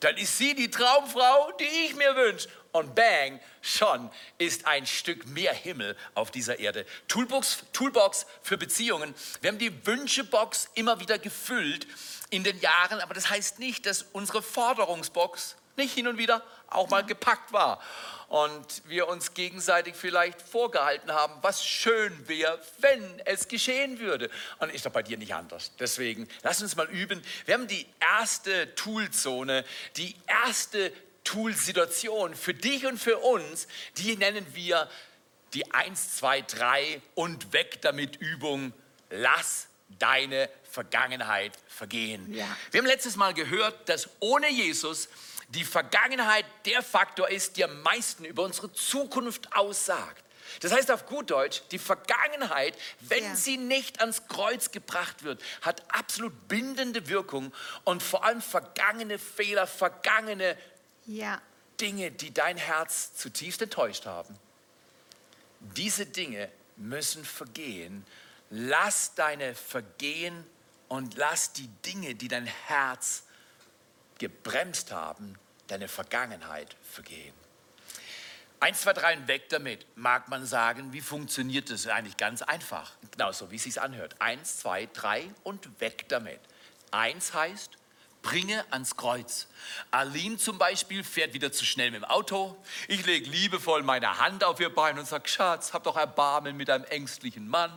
dann 0.01 0.17
ist 0.17 0.39
sie 0.39 0.55
die 0.55 0.71
Traumfrau, 0.71 1.53
die 1.53 1.87
ich 1.87 1.95
mir 1.95 2.17
wünsche. 2.17 2.49
Und 2.73 2.95
bang, 2.95 3.41
schon 3.61 4.11
ist 4.39 4.67
ein 4.67 4.87
Stück 4.87 5.27
mehr 5.27 5.53
Himmel 5.53 5.97
auf 6.15 6.31
dieser 6.31 6.59
Erde. 6.59 6.87
Toolbox, 7.09 7.65
Toolbox 7.73 8.27
für 8.43 8.57
Beziehungen. 8.57 9.15
Wir 9.41 9.51
haben 9.51 9.59
die 9.59 9.87
Wünschebox 9.87 10.71
immer 10.75 11.01
wieder 11.01 11.19
gefüllt 11.19 11.87
in 12.31 12.45
den 12.45 12.59
Jahren, 12.61 13.01
aber 13.01 13.13
das 13.13 13.29
heißt 13.29 13.59
nicht, 13.59 13.87
dass 13.87 14.03
unsere 14.13 14.41
Forderungsbox 14.41 15.57
nicht 15.77 15.95
hin 15.95 16.07
und 16.07 16.17
wieder 16.17 16.43
auch 16.71 16.89
mal 16.91 17.05
gepackt 17.05 17.53
war. 17.53 17.81
Und 18.29 18.83
wir 18.87 19.09
uns 19.09 19.35
gegenseitig 19.35 19.97
vielleicht 19.97 20.41
vorgehalten 20.41 21.11
haben, 21.11 21.35
was 21.43 21.67
schön 21.67 22.29
wäre, 22.29 22.61
wenn 22.79 23.21
es 23.25 23.49
geschehen 23.49 23.99
würde. 23.99 24.31
Und 24.61 24.73
ist 24.73 24.87
doch 24.87 24.93
bei 24.93 25.03
dir 25.03 25.19
nicht 25.19 25.35
anders. 25.35 25.73
Deswegen, 25.81 26.29
lass 26.43 26.63
uns 26.63 26.77
mal 26.77 26.89
üben. 26.89 27.21
Wir 27.45 27.55
haben 27.55 27.67
die 27.67 27.87
erste 27.99 28.73
Toolzone, 28.77 29.65
die 29.97 30.15
erste 30.29 30.93
Toolsituation 31.25 32.37
für 32.37 32.55
dich 32.55 32.87
und 32.87 32.99
für 32.99 33.19
uns, 33.19 33.67
die 33.97 34.17
nennen 34.17 34.47
wir 34.55 34.89
die 35.53 35.71
1, 35.73 36.17
2, 36.19 36.43
3 36.43 37.03
und 37.17 37.53
weg 37.53 37.83
damit 37.83 38.17
Übung. 38.17 38.73
Lass 39.11 39.67
deine 39.99 40.49
Vergangenheit 40.71 41.53
vergehen. 41.67 42.33
Ja. 42.33 42.47
Wir 42.71 42.79
haben 42.79 42.87
letztes 42.87 43.17
Mal 43.17 43.35
gehört, 43.35 43.89
dass 43.89 44.09
ohne 44.21 44.49
Jesus 44.49 45.09
die 45.51 45.65
Vergangenheit 45.65 46.45
der 46.65 46.83
Faktor 46.83 47.29
ist, 47.29 47.57
der 47.57 47.69
am 47.69 47.83
meisten 47.83 48.25
über 48.25 48.43
unsere 48.45 48.73
Zukunft 48.73 49.55
aussagt. 49.55 50.25
Das 50.61 50.73
heißt 50.73 50.91
auf 50.91 51.07
gut 51.07 51.31
Deutsch, 51.31 51.63
die 51.71 51.79
Vergangenheit, 51.79 52.77
wenn 53.01 53.23
ja. 53.23 53.37
sie 53.37 53.57
nicht 53.57 54.01
ans 54.01 54.27
Kreuz 54.27 54.73
gebracht 54.73 55.23
wird, 55.23 55.41
hat 55.63 55.83
absolut 55.95 56.49
bindende 56.49 57.09
Wirkung 57.09 57.53
und 57.85 58.03
vor 58.03 58.25
allem 58.25 58.43
vergangene 58.43 59.19
Fehler, 59.19 59.67
vergangene 59.67 60.57
ja. 61.07 61.41
Dinge, 61.81 62.11
die 62.11 62.35
dein 62.35 62.57
Herz 62.57 63.15
zutiefst 63.15 63.63
enttäuscht 63.63 64.07
haben. 64.07 64.37
Diese 65.61 66.07
Dinge 66.07 66.51
müssen 66.77 67.25
vergehen. 67.25 68.05
Lass 68.51 69.15
deine 69.15 69.55
Vergehen 69.55 70.45
und 70.89 71.17
lass 71.17 71.53
die 71.53 71.69
Dinge, 71.85 72.15
die 72.17 72.29
dein 72.29 72.47
Herz 72.47 73.23
gebremst 74.21 74.93
haben, 74.93 75.37
deine 75.67 75.89
Vergangenheit 75.89 76.77
vergehen. 76.83 77.35
Eins, 78.61 78.83
zwei, 78.83 78.93
drei 78.93 79.17
und 79.17 79.27
weg 79.27 79.49
damit, 79.49 79.87
mag 79.97 80.29
man 80.29 80.45
sagen, 80.45 80.93
wie 80.93 81.01
funktioniert 81.01 81.71
das 81.71 81.87
eigentlich 81.87 82.19
ganz 82.19 82.43
einfach. 82.43 82.93
Genauso 83.11 83.51
wie 83.51 83.57
es 83.57 83.63
sich 83.63 83.81
anhört. 83.81 84.15
Eins, 84.19 84.59
zwei, 84.59 84.87
drei 84.93 85.31
und 85.43 85.81
weg 85.81 86.09
damit. 86.11 86.41
Eins 86.91 87.33
heißt, 87.33 87.79
bringe 88.21 88.63
ans 88.71 88.97
Kreuz. 88.99 89.49
Aline 89.91 90.37
zum 90.37 90.59
Beispiel 90.59 91.03
fährt 91.03 91.33
wieder 91.33 91.53
zu 91.53 91.65
schnell 91.65 91.91
mit 91.91 92.03
dem 92.03 92.05
Auto. 92.05 92.63
Ich 92.87 93.07
lege 93.07 93.31
liebevoll 93.31 93.83
meine 93.83 94.19
Hand 94.19 94.45
auf 94.45 94.61
ihr 94.61 94.75
Bein 94.75 94.99
und 94.99 95.07
sage, 95.07 95.27
Schatz, 95.27 95.73
hab 95.73 95.85
doch 95.85 95.97
Erbarmen 95.97 96.59
mit 96.59 96.69
einem 96.69 96.85
ängstlichen 96.85 97.49
Mann. 97.49 97.73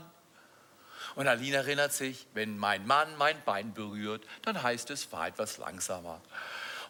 Und 1.16 1.28
Aline 1.28 1.58
erinnert 1.58 1.94
sich, 1.94 2.26
wenn 2.34 2.58
mein 2.58 2.86
Mann 2.88 3.16
mein 3.18 3.42
Bein 3.44 3.74
berührt, 3.74 4.24
dann 4.44 4.62
heißt 4.62 4.90
es, 4.90 5.04
fahr 5.04 5.28
etwas 5.28 5.58
langsamer. 5.58 6.22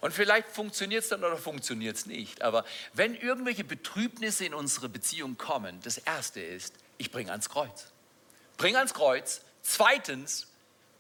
Und 0.04 0.14
vielleicht 0.14 0.50
funktioniert 0.50 1.04
es 1.04 1.10
dann 1.10 1.24
oder 1.24 1.38
funktioniert 1.38 1.96
es 1.96 2.06
nicht. 2.06 2.42
Aber 2.42 2.66
wenn 2.94 3.16
irgendwelche 3.16 3.64
Betrübnisse 3.64 4.46
in 4.46 4.54
unsere 4.54 4.90
Beziehung 4.90 5.38
kommen, 5.38 5.80
das 5.82 5.98
Erste 5.98 6.42
ist, 6.42 6.76
ich 6.98 7.10
bringe 7.10 7.32
ans 7.32 7.50
Kreuz. 7.50 7.88
Bring 8.58 8.76
ans 8.76 8.94
Kreuz. 8.94 9.42
Zweitens, 9.62 10.48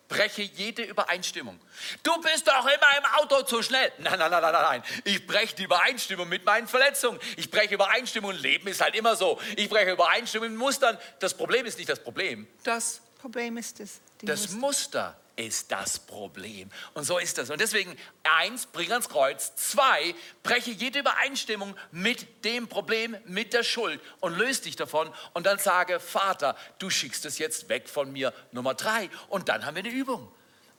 breche 0.07 0.43
jede 0.43 0.83
Übereinstimmung. 0.83 1.59
Du 2.03 2.19
bist 2.21 2.47
doch 2.47 2.65
immer 2.65 2.97
im 2.97 3.05
Auto 3.19 3.41
zu 3.43 3.61
schnell. 3.61 3.91
Nein, 3.97 4.19
nein, 4.19 4.31
nein, 4.31 4.41
nein, 4.41 4.53
nein. 4.53 4.83
Ich 5.03 5.27
breche 5.27 5.55
die 5.55 5.63
Übereinstimmung 5.63 6.29
mit 6.29 6.45
meinen 6.45 6.67
Verletzungen. 6.67 7.19
Ich 7.35 7.51
breche 7.51 7.73
Übereinstimmung. 7.73 8.31
Leben 8.31 8.67
ist 8.69 8.79
halt 8.79 8.95
immer 8.95 9.17
so. 9.17 9.39
Ich 9.57 9.69
breche 9.69 9.91
Übereinstimmung 9.91 10.49
mit 10.49 10.57
Mustern. 10.57 10.97
Das 11.19 11.33
Problem 11.33 11.65
ist 11.65 11.77
nicht 11.77 11.89
das 11.89 11.99
Problem. 11.99 12.47
Das 12.63 13.01
Problem 13.23 13.55
ist 13.55 13.79
es. 13.79 14.01
das 14.21 14.51
Muster 14.51 15.17
ist 15.37 15.71
das 15.71 15.97
Problem. 15.97 16.69
Und 16.93 17.05
so 17.05 17.19
ist 17.19 17.37
das. 17.37 17.49
Und 17.49 17.61
deswegen, 17.61 17.95
eins, 18.21 18.65
bring 18.65 18.91
ans 18.91 19.07
Kreuz. 19.07 19.55
Zwei, 19.55 20.13
breche 20.43 20.71
jede 20.71 20.99
Übereinstimmung 20.99 21.73
mit 21.93 22.43
dem 22.43 22.67
Problem, 22.67 23.15
mit 23.23 23.53
der 23.53 23.63
Schuld 23.63 24.01
und 24.19 24.37
löse 24.37 24.63
dich 24.63 24.75
davon. 24.75 25.09
Und 25.31 25.45
dann 25.45 25.57
sage, 25.57 26.01
Vater, 26.01 26.57
du 26.79 26.89
schickst 26.89 27.23
es 27.23 27.37
jetzt 27.37 27.69
weg 27.69 27.87
von 27.87 28.11
mir. 28.11 28.33
Nummer 28.51 28.73
drei. 28.73 29.09
Und 29.29 29.47
dann 29.47 29.65
haben 29.65 29.75
wir 29.75 29.85
eine 29.85 29.93
Übung. 29.93 30.29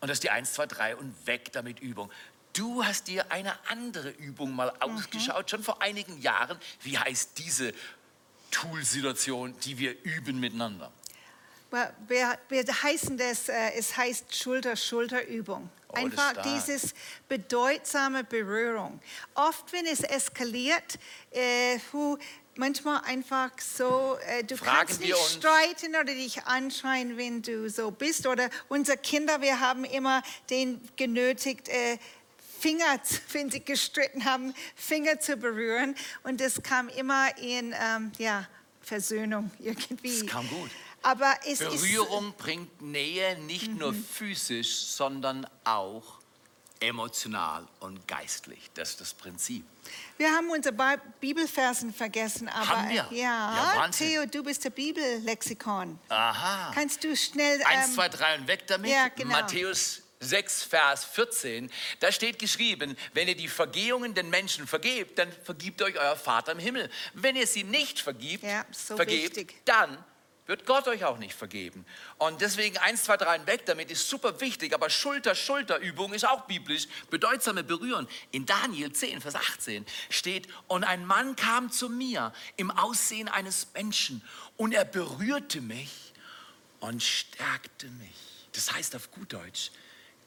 Und 0.03 0.09
das 0.09 0.17
ist 0.17 0.25
die 0.25 0.29
eins, 0.31 0.53
zwei, 0.53 0.67
drei 0.67 0.95
und 0.97 1.27
weg 1.27 1.51
damit 1.53 1.81
Übung. 1.81 2.13
Du 2.53 2.85
hast 2.85 3.09
dir 3.09 3.33
eine 3.33 3.55
andere 3.71 4.11
Übung 4.11 4.55
mal 4.55 4.71
mhm. 4.71 4.83
ausgeschaut, 4.83 5.49
schon 5.49 5.63
vor 5.63 5.81
einigen 5.81 6.21
Jahren. 6.21 6.59
Wie 6.83 6.99
heißt 6.99 7.39
diese 7.39 7.73
Tool-Situation, 8.51 9.59
die 9.61 9.79
wir 9.79 9.97
üben 10.05 10.41
miteinander? 10.41 10.93
Wir, 12.07 12.39
wir 12.49 12.65
heißen 12.83 13.17
das, 13.17 13.49
äh, 13.49 13.73
es 13.77 13.97
heißt 13.97 14.35
Schulter-Schulter-Übung. 14.35 15.69
Oh, 15.89 15.95
Einfach 15.97 16.43
dieses 16.43 16.95
bedeutsame 17.29 18.25
Berührung. 18.25 19.01
Oft, 19.35 19.73
wenn 19.73 19.87
es 19.87 20.01
eskaliert, 20.01 20.99
äh, 21.31 21.79
manchmal 22.57 23.03
einfach 23.05 23.51
so, 23.61 24.19
äh, 24.27 24.43
du 24.43 24.57
Fragen 24.57 24.87
kannst 24.87 25.01
nicht 25.01 25.17
streiten 25.17 25.91
oder 25.91 26.05
dich 26.05 26.45
anschreien, 26.45 27.17
wenn 27.17 27.43
du 27.43 27.69
so 27.71 27.91
bist. 27.91 28.27
Oder 28.27 28.51
unsere 28.69 28.99
Kinder, 28.99 29.41
wir 29.41 29.61
haben 29.61 29.85
immer 29.85 30.23
den 30.51 30.81
genötigt, 30.97 31.69
äh, 31.69 31.99
Finger, 32.65 32.99
wenn 33.33 33.51
sie 33.51 33.63
gestritten 33.63 34.25
haben, 34.25 34.55
Finger 34.75 35.21
zu 35.21 35.37
berühren. 35.37 35.95
Und 36.23 36.41
das 36.41 36.63
kam 36.63 36.89
immer 36.89 37.37
in 37.39 37.75
ähm, 37.79 38.13
ja, 38.19 38.49
Versöhnung 38.81 39.51
irgendwie. 39.59 40.21
Das 40.21 40.27
kam 40.27 40.49
gut. 40.49 40.71
Aber 41.05 41.35
es 41.47 41.59
Berührung 41.59 42.31
ist, 42.31 42.39
bringt 42.39 42.83
Nähe 42.83 43.39
nicht 43.41 43.71
mhm. 43.71 43.79
nur 43.79 43.95
physisch, 43.95 44.87
sondern 44.87 45.47
auch 45.65 46.19
emotional 46.81 47.67
und 47.81 48.07
geistlich. 48.09 48.71
Das 48.75 48.91
ist 48.91 49.01
das 49.01 49.15
Prinzip. 49.15 49.65
Wir 50.17 50.31
haben 50.31 50.49
unsere 50.51 50.75
Bibelversen 51.21 51.93
vergessen, 51.93 52.49
aber 52.49 52.91
ja, 52.91 53.07
ja 53.11 53.89
Theo, 53.91 54.27
du 54.27 54.43
bist 54.43 54.65
der 54.65 54.71
Bibellexikon. 54.71 55.99
Aha. 56.09 56.73
Kannst 56.75 57.05
du 57.05 57.15
schnell 57.17 57.61
ähm, 57.61 57.67
eins, 57.67 57.95
zwei, 57.95 58.09
drei 58.09 58.37
und 58.37 58.49
weg 58.49 58.67
damit? 58.67 58.91
Ja, 58.91 59.09
genau. 59.09 59.33
Matthäus 59.33 60.03
6, 60.21 60.63
Vers 60.63 61.05
14, 61.05 61.71
da 62.01 62.11
steht 62.11 62.39
geschrieben, 62.39 62.97
wenn 63.13 63.29
ihr 63.29 63.37
die 63.37 63.49
Vergehungen 63.49 64.15
den 64.15 64.31
Menschen 64.31 64.67
vergebt, 64.67 65.19
dann 65.19 65.31
vergibt 65.45 65.83
euch 65.83 65.99
euer 65.99 66.17
Vater 66.17 66.53
im 66.53 66.59
Himmel. 66.59 66.91
Wenn 67.13 67.37
ihr 67.37 67.47
sie 67.47 67.65
nicht 67.65 68.01
vergibt, 68.01 68.43
ja, 68.43 68.65
so 68.73 68.97
vergebt, 68.97 69.37
wichtig. 69.37 69.61
dann 69.67 70.03
wird 70.47 70.67
Gott 70.67 70.87
euch 70.89 71.05
auch 71.05 71.19
nicht 71.19 71.35
vergeben. 71.35 71.87
Und 72.19 72.41
deswegen 72.41 72.77
eins, 72.79 73.05
zwei, 73.05 73.17
drei 73.17 73.45
weg 73.47 73.65
damit 73.67 73.91
ist 73.91 74.09
super 74.09 74.41
wichtig, 74.41 74.75
aber 74.75 74.91
Schulter-Schulter-Übung 74.91 76.13
ist 76.13 76.27
auch 76.27 76.43
biblisch, 76.43 76.87
bedeutsame 77.11 77.65
Berühren. 77.65 78.07
In 78.31 78.45
Daniel 78.45 78.93
10, 78.93 79.21
Vers 79.21 79.35
18 79.35 79.87
steht, 80.11 80.49
und 80.69 80.85
ein 80.85 81.07
Mann 81.07 81.37
kam 81.37 81.71
zu 81.71 81.89
mir 81.89 82.33
im 82.57 82.71
Aussehen 82.71 83.29
eines 83.29 83.69
Menschen 83.73 84.23
und 84.57 84.75
er 84.75 84.85
berührte 84.85 85.61
mich 85.61 86.13
und 86.81 87.03
stärkte 87.03 87.87
mich. 87.89 88.49
Das 88.53 88.73
heißt 88.73 88.95
auf 88.97 89.11
gut 89.11 89.33
Deutsch, 89.33 89.71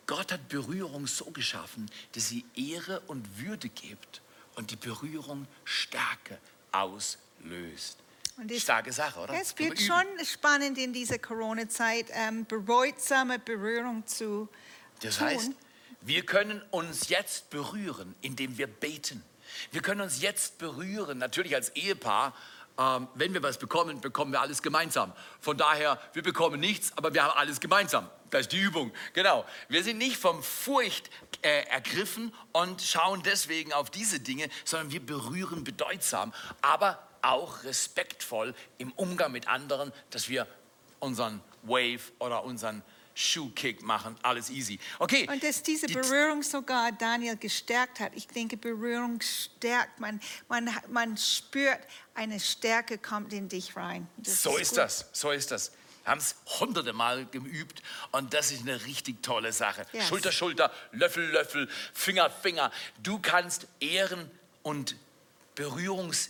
Gott 0.07 0.31
hat 0.31 0.49
Berührung 0.49 1.05
so 1.05 1.25
geschaffen, 1.25 1.91
dass 2.13 2.29
sie 2.29 2.45
Ehre 2.55 3.01
und 3.01 3.39
Würde 3.39 3.69
gibt 3.69 4.21
und 4.55 4.71
die 4.71 4.75
Berührung 4.77 5.47
Stärke 5.65 6.39
auslöst. 6.71 7.97
Und 8.37 8.51
ich, 8.51 8.61
Starke 8.61 8.93
Sache, 8.93 9.19
oder? 9.19 9.33
Es 9.33 9.57
wird 9.57 9.79
schon 9.81 10.05
spannend 10.23 10.77
in 10.77 10.93
dieser 10.93 11.17
Corona-Zeit, 11.17 12.05
ähm, 12.11 12.45
bedeutsame 12.45 13.39
Berührung 13.39 14.05
zu 14.05 14.47
Das 15.01 15.17
tun. 15.17 15.27
heißt, 15.27 15.51
wir 16.01 16.23
können 16.23 16.61
uns 16.69 17.09
jetzt 17.09 17.49
berühren, 17.49 18.13
indem 18.21 18.57
wir 18.57 18.67
beten. 18.67 19.23
Wir 19.71 19.81
können 19.81 20.01
uns 20.01 20.21
jetzt 20.21 20.59
berühren, 20.59 21.17
natürlich 21.17 21.55
als 21.55 21.69
Ehepaar. 21.75 22.35
Ähm, 22.77 23.07
wenn 23.15 23.33
wir 23.33 23.41
was 23.41 23.57
bekommen, 23.57 24.01
bekommen 24.01 24.31
wir 24.31 24.39
alles 24.39 24.61
gemeinsam. 24.61 25.13
Von 25.41 25.57
daher, 25.57 25.99
wir 26.13 26.21
bekommen 26.21 26.59
nichts, 26.59 26.95
aber 26.95 27.11
wir 27.15 27.23
haben 27.23 27.35
alles 27.35 27.59
gemeinsam. 27.59 28.07
Das 28.29 28.41
ist 28.41 28.51
die 28.51 28.59
Übung. 28.59 28.91
Genau. 29.13 29.45
Wir 29.67 29.83
sind 29.83 29.97
nicht 29.97 30.17
vom 30.17 30.43
Furcht 30.43 31.09
äh, 31.41 31.63
ergriffen 31.69 32.31
und 32.51 32.83
schauen 32.83 33.23
deswegen 33.23 33.73
auf 33.73 33.89
diese 33.89 34.19
Dinge, 34.19 34.47
sondern 34.63 34.91
wir 34.91 35.03
berühren 35.03 35.63
bedeutsam. 35.63 36.33
Aber 36.61 37.06
auch 37.21 37.63
respektvoll 37.63 38.53
im 38.77 38.91
Umgang 38.93 39.31
mit 39.31 39.47
anderen, 39.47 39.91
dass 40.11 40.29
wir 40.29 40.47
unseren 40.99 41.41
Wave 41.63 42.11
oder 42.19 42.43
unseren 42.43 42.83
Schuhkick 43.17 43.81
machen, 43.81 44.15
alles 44.21 44.51
easy. 44.51 44.79
Okay. 44.99 45.27
Und 45.27 45.43
dass 45.43 45.63
diese 45.63 45.87
Berührung 45.87 46.43
sogar 46.43 46.91
Daniel 46.91 47.35
gestärkt 47.35 47.99
hat. 47.99 48.11
Ich 48.15 48.27
denke, 48.27 48.57
Berührung 48.57 49.19
stärkt. 49.21 49.99
Man, 49.99 50.21
man, 50.47 50.69
man 50.89 51.17
spürt, 51.17 51.79
eine 52.13 52.39
Stärke 52.39 52.99
kommt 52.99 53.33
in 53.33 53.49
dich 53.49 53.75
rein. 53.75 54.07
Das 54.17 54.43
so 54.43 54.55
ist, 54.57 54.61
ist 54.61 54.77
das, 54.77 55.09
so 55.13 55.31
ist 55.31 55.49
das. 55.49 55.71
Wir 56.03 56.11
haben 56.11 56.19
es 56.19 56.35
hunderte 56.59 56.93
Mal 56.93 57.25
geübt 57.25 57.81
und 58.11 58.35
das 58.35 58.51
ist 58.51 58.61
eine 58.61 58.85
richtig 58.85 59.23
tolle 59.23 59.51
Sache. 59.51 59.87
Yes. 59.93 60.07
Schulter, 60.07 60.31
Schulter, 60.31 60.71
Löffel, 60.91 61.27
Löffel, 61.31 61.67
Finger, 61.93 62.29
Finger. 62.29 62.71
Du 63.01 63.17
kannst 63.17 63.67
Ehren 63.79 64.29
und 64.61 64.95
Berührungs 65.55 66.29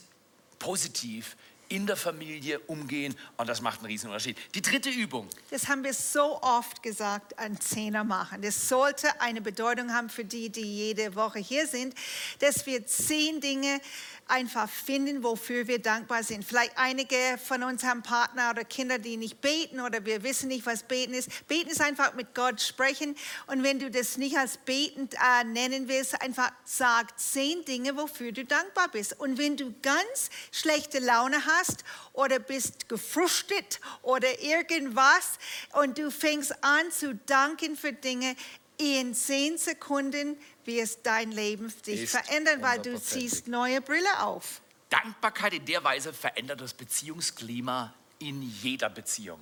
positiv 0.60 1.36
in 1.70 1.86
der 1.86 1.98
Familie 1.98 2.60
umgehen 2.60 3.16
und 3.36 3.50
das 3.50 3.62
macht 3.62 3.80
einen 3.80 3.88
riesen 3.88 4.08
Unterschied. 4.08 4.38
Die 4.56 4.62
dritte 4.62 4.90
Übung. 4.90 5.28
Das 5.50 5.68
haben 5.68 5.84
wir 5.84 5.94
so 5.94 6.42
oft 6.42 6.82
gesagt, 6.82 7.38
ein 7.38 7.60
Zehner 7.60 8.04
machen. 8.04 8.42
Das 8.42 8.70
sollte 8.70 9.20
eine 9.20 9.42
Bedeutung 9.42 9.92
haben 9.94 10.10
für 10.10 10.24
die, 10.24 10.50
die 10.50 10.62
jede 10.62 11.16
Woche 11.16 11.40
hier 11.40 11.68
sind, 11.68 11.94
dass 12.40 12.66
wir 12.66 12.86
zehn 12.86 13.42
Dinge 13.42 13.82
einfach 14.28 14.70
finden, 14.70 15.24
wofür 15.24 15.68
wir 15.68 15.80
dankbar 15.80 16.24
sind. 16.24 16.44
Vielleicht 16.44 16.78
einige 16.78 17.16
von 17.44 17.64
uns 17.64 17.84
haben 17.84 18.04
Partner 18.04 18.50
oder 18.52 18.64
Kinder, 18.64 19.00
die 19.00 19.18
nicht 19.18 19.42
beten 19.42 19.80
oder 19.80 20.06
wir 20.06 20.24
wissen 20.24 20.50
nicht, 20.50 20.66
was 20.66 20.84
beten 20.84 21.14
ist. 21.14 21.48
Beten 21.48 21.70
ist 21.70 21.82
einfach 21.82 22.14
mit 22.14 22.36
Gott 22.36 22.62
sprechen 22.62 23.16
und 23.48 23.64
wenn 23.64 23.80
du 23.80 23.90
das 23.90 24.18
nicht 24.18 24.38
als 24.38 24.58
betend 24.58 25.14
äh, 25.16 25.44
nennen 25.44 25.88
willst, 25.88 26.22
einfach 26.22 26.52
sag 26.64 27.20
zehn 27.20 27.64
Dinge, 27.66 27.96
wofür 27.96 28.32
du 28.32 28.46
dankbar 28.46 28.90
bist. 28.90 29.20
Und 29.20 29.38
wenn 29.38 29.58
du 29.58 29.74
ganz 29.82 30.30
schlechte 30.52 31.00
Laune 31.00 31.46
hast 31.46 31.84
oder 32.14 32.40
bist 32.40 32.90
gefrustet 32.90 33.80
oder 34.02 34.42
irgendwas 34.42 35.40
und 35.74 35.98
du 35.98 36.12
fängst 36.12 36.64
an 36.64 36.92
zu 36.92 37.16
danken 37.26 37.76
für 37.76 37.94
Dinge, 37.94 38.36
in 38.78 39.14
zehn 39.16 39.58
Sekunden 39.58 40.38
wirst 40.68 41.00
dein 41.04 41.32
Leben 41.32 41.74
dich 41.86 42.10
verändern, 42.10 42.62
weil 42.62 42.80
du 42.80 43.02
ziehst 43.02 43.48
neue 43.48 43.82
Brille 43.82 44.22
auf. 44.22 44.62
Dankbarkeit 44.90 45.54
in 45.54 45.66
der 45.66 45.84
Weise 45.84 46.14
verändert 46.14 46.62
das 46.62 46.74
Beziehungsklima 46.74 47.94
in 48.20 48.42
jeder 48.42 48.90
Beziehung. 48.90 49.40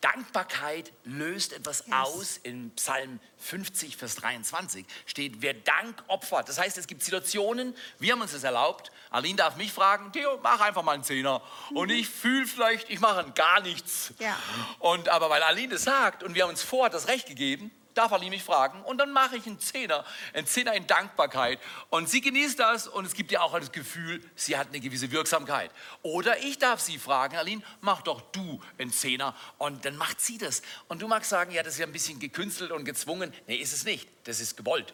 Dankbarkeit 0.00 0.92
löst 1.04 1.52
etwas 1.52 1.90
aus. 1.92 2.38
In 2.42 2.70
Psalm 2.72 3.20
50, 3.38 3.96
Vers 3.96 4.16
23 4.16 4.84
steht, 5.06 5.42
wer 5.42 5.54
Dank 5.54 6.02
opfert. 6.08 6.48
Das 6.48 6.58
heißt, 6.58 6.78
es 6.78 6.86
gibt 6.86 7.02
Situationen, 7.02 7.74
wir 7.98 8.12
haben 8.12 8.20
uns 8.20 8.32
das 8.32 8.44
erlaubt. 8.44 8.90
Aline 9.10 9.36
darf 9.36 9.56
mich 9.56 9.72
fragen, 9.72 10.12
Theo, 10.12 10.38
mach 10.42 10.60
einfach 10.60 10.82
mal 10.82 10.92
einen 10.92 11.04
Zehner. 11.04 11.42
Mhm. 11.70 11.76
Und 11.76 11.90
ich 11.90 12.08
fühle 12.08 12.46
vielleicht, 12.46 12.90
ich 12.90 13.00
mache 13.00 13.30
gar 13.34 13.60
nichts. 13.60 14.12
Ja. 14.18 14.36
Und, 14.78 15.08
aber 15.08 15.30
weil 15.30 15.42
Aline 15.42 15.74
das 15.74 15.84
sagt 15.84 16.22
und 16.22 16.34
wir 16.34 16.42
haben 16.42 16.50
uns 16.50 16.62
vorher 16.62 16.90
das 16.90 17.08
Recht 17.08 17.26
gegeben, 17.26 17.70
darf 17.96 18.12
Aline 18.12 18.30
mich 18.30 18.42
fragen 18.42 18.82
und 18.82 18.98
dann 18.98 19.12
mache 19.12 19.36
ich 19.36 19.46
einen 19.46 19.58
Zehner, 19.58 20.04
einen 20.34 20.46
Zehner 20.46 20.74
in 20.74 20.86
Dankbarkeit 20.86 21.58
und 21.90 22.08
sie 22.08 22.20
genießt 22.20 22.58
das 22.58 22.86
und 22.86 23.06
es 23.06 23.14
gibt 23.14 23.32
ihr 23.32 23.42
auch 23.42 23.58
das 23.58 23.72
Gefühl, 23.72 24.22
sie 24.34 24.56
hat 24.56 24.68
eine 24.68 24.80
gewisse 24.80 25.10
Wirksamkeit. 25.10 25.70
Oder 26.02 26.38
ich 26.38 26.58
darf 26.58 26.80
sie 26.80 26.98
fragen, 26.98 27.36
Aline, 27.36 27.62
mach 27.80 28.02
doch 28.02 28.20
du 28.32 28.60
einen 28.78 28.92
Zehner 28.92 29.34
und 29.58 29.84
dann 29.84 29.96
macht 29.96 30.20
sie 30.20 30.38
das. 30.38 30.62
Und 30.88 31.02
du 31.02 31.08
magst 31.08 31.30
sagen, 31.30 31.50
ja, 31.52 31.62
das 31.62 31.74
ist 31.74 31.80
ja 31.80 31.86
ein 31.86 31.92
bisschen 31.92 32.18
gekünstelt 32.18 32.70
und 32.70 32.84
gezwungen. 32.84 33.32
Nee, 33.46 33.56
ist 33.56 33.72
es 33.72 33.84
nicht. 33.84 34.08
Das 34.24 34.40
ist 34.40 34.56
gewollt. 34.56 34.92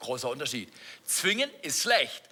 Großer 0.00 0.28
Unterschied. 0.28 0.72
Zwingen 1.04 1.50
ist 1.62 1.82
schlecht. 1.82 2.22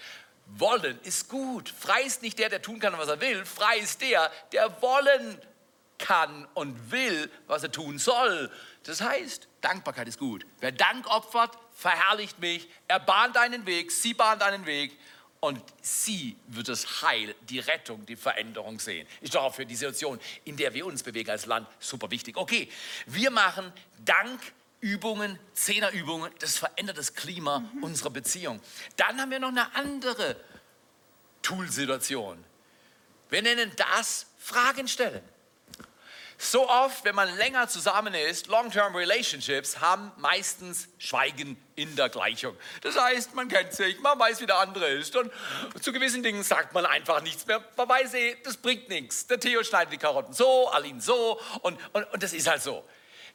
Wollen 0.47 0.99
ist 1.05 1.29
gut. 1.29 1.69
Frei 1.69 2.03
ist 2.03 2.23
nicht 2.23 2.39
der, 2.39 2.49
der 2.49 2.61
tun 2.61 2.81
kann, 2.81 2.97
was 2.99 3.09
er 3.09 3.21
will. 3.21 3.45
Frei 3.45 3.79
ist 3.79 4.01
der, 4.01 4.31
der 4.53 4.83
wollen 4.83 5.41
kann 5.99 6.49
und 6.55 6.91
will, 6.91 7.31
was 7.47 7.63
er 7.63 7.71
tun 7.71 7.99
soll. 7.99 8.51
Das 8.85 9.01
heißt, 9.01 9.49
Dankbarkeit 9.61 10.09
ist 10.09 10.19
gut. 10.19 10.47
Wer 10.61 10.73
Dank 10.73 11.07
opfert, 11.07 11.57
verherrlicht 11.75 12.39
mich. 12.39 12.69
Er 12.89 13.01
bahnt 13.01 13.37
einen 13.37 13.67
Weg, 13.67 13.93
sie 13.93 14.15
bahnt 14.15 14.43
einen 14.43 14.67
Weg 14.67 14.99
und 15.41 15.63
sie 15.81 16.37
wird 16.49 16.69
das 16.69 17.03
Heil, 17.03 17.35
die 17.49 17.59
Rettung, 17.59 18.05
die 18.07 18.17
Veränderung 18.17 18.79
sehen. 18.79 19.07
Ist 19.21 19.35
doch 19.35 19.43
auch 19.43 19.55
für 19.55 19.67
die 19.67 19.75
Situation, 19.75 20.21
in 20.45 20.57
der 20.57 20.73
wir 20.75 20.87
uns 20.87 21.03
bewegen 21.03 21.31
als 21.31 21.47
Land, 21.47 21.67
super 21.79 22.11
wichtig. 22.11 22.37
Okay, 22.37 22.71
wir 23.07 23.31
machen 23.31 23.73
Dankübungen, 24.05 25.39
Zehnerübungen, 25.55 26.31
das 26.39 26.59
verändert 26.59 26.99
das 26.99 27.15
Klima 27.15 27.61
mhm. 27.61 27.83
unserer 27.83 28.11
Beziehung. 28.11 28.61
Dann 28.97 29.21
haben 29.21 29.31
wir 29.31 29.41
noch 29.41 29.49
eine 29.49 29.75
andere 29.75 30.37
Toolsituation. 31.43 32.45
Wir 33.31 33.43
nennen 33.43 33.73
das 33.77 34.27
Fragen 34.39 34.89
stellen. 34.89 35.23
So 36.43 36.67
oft, 36.71 37.05
wenn 37.05 37.15
man 37.15 37.37
länger 37.37 37.69
zusammen 37.69 38.15
ist, 38.15 38.47
Long-Term 38.47 38.97
Relationships 38.97 39.79
haben 39.79 40.11
meistens 40.17 40.89
Schweigen 40.97 41.63
in 41.77 41.95
der 41.97 42.09
Gleichung. 42.09 42.57
Das 42.81 42.99
heißt, 42.99 43.35
man 43.35 43.49
kennt 43.49 43.75
sich, 43.75 44.01
man 44.01 44.19
weiß, 44.19 44.41
wie 44.41 44.47
der 44.47 44.57
andere 44.57 44.89
ist 44.89 45.15
und 45.17 45.31
zu 45.83 45.93
gewissen 45.93 46.23
Dingen 46.23 46.43
sagt 46.43 46.73
man 46.73 46.87
einfach 46.87 47.21
nichts 47.21 47.47
mehr. 47.47 47.63
Man 47.77 47.87
weiß 47.87 48.15
eh, 48.15 48.39
das 48.43 48.57
bringt 48.57 48.89
nichts. 48.89 49.27
Der 49.27 49.39
Theo 49.39 49.63
schneidet 49.63 49.93
die 49.93 49.99
Karotten 49.99 50.33
so, 50.33 50.69
Aline 50.71 51.03
so 51.03 51.39
und, 51.61 51.79
und, 51.93 52.05
und 52.11 52.23
das 52.23 52.33
ist 52.33 52.47
halt 52.47 52.63
so. 52.63 52.89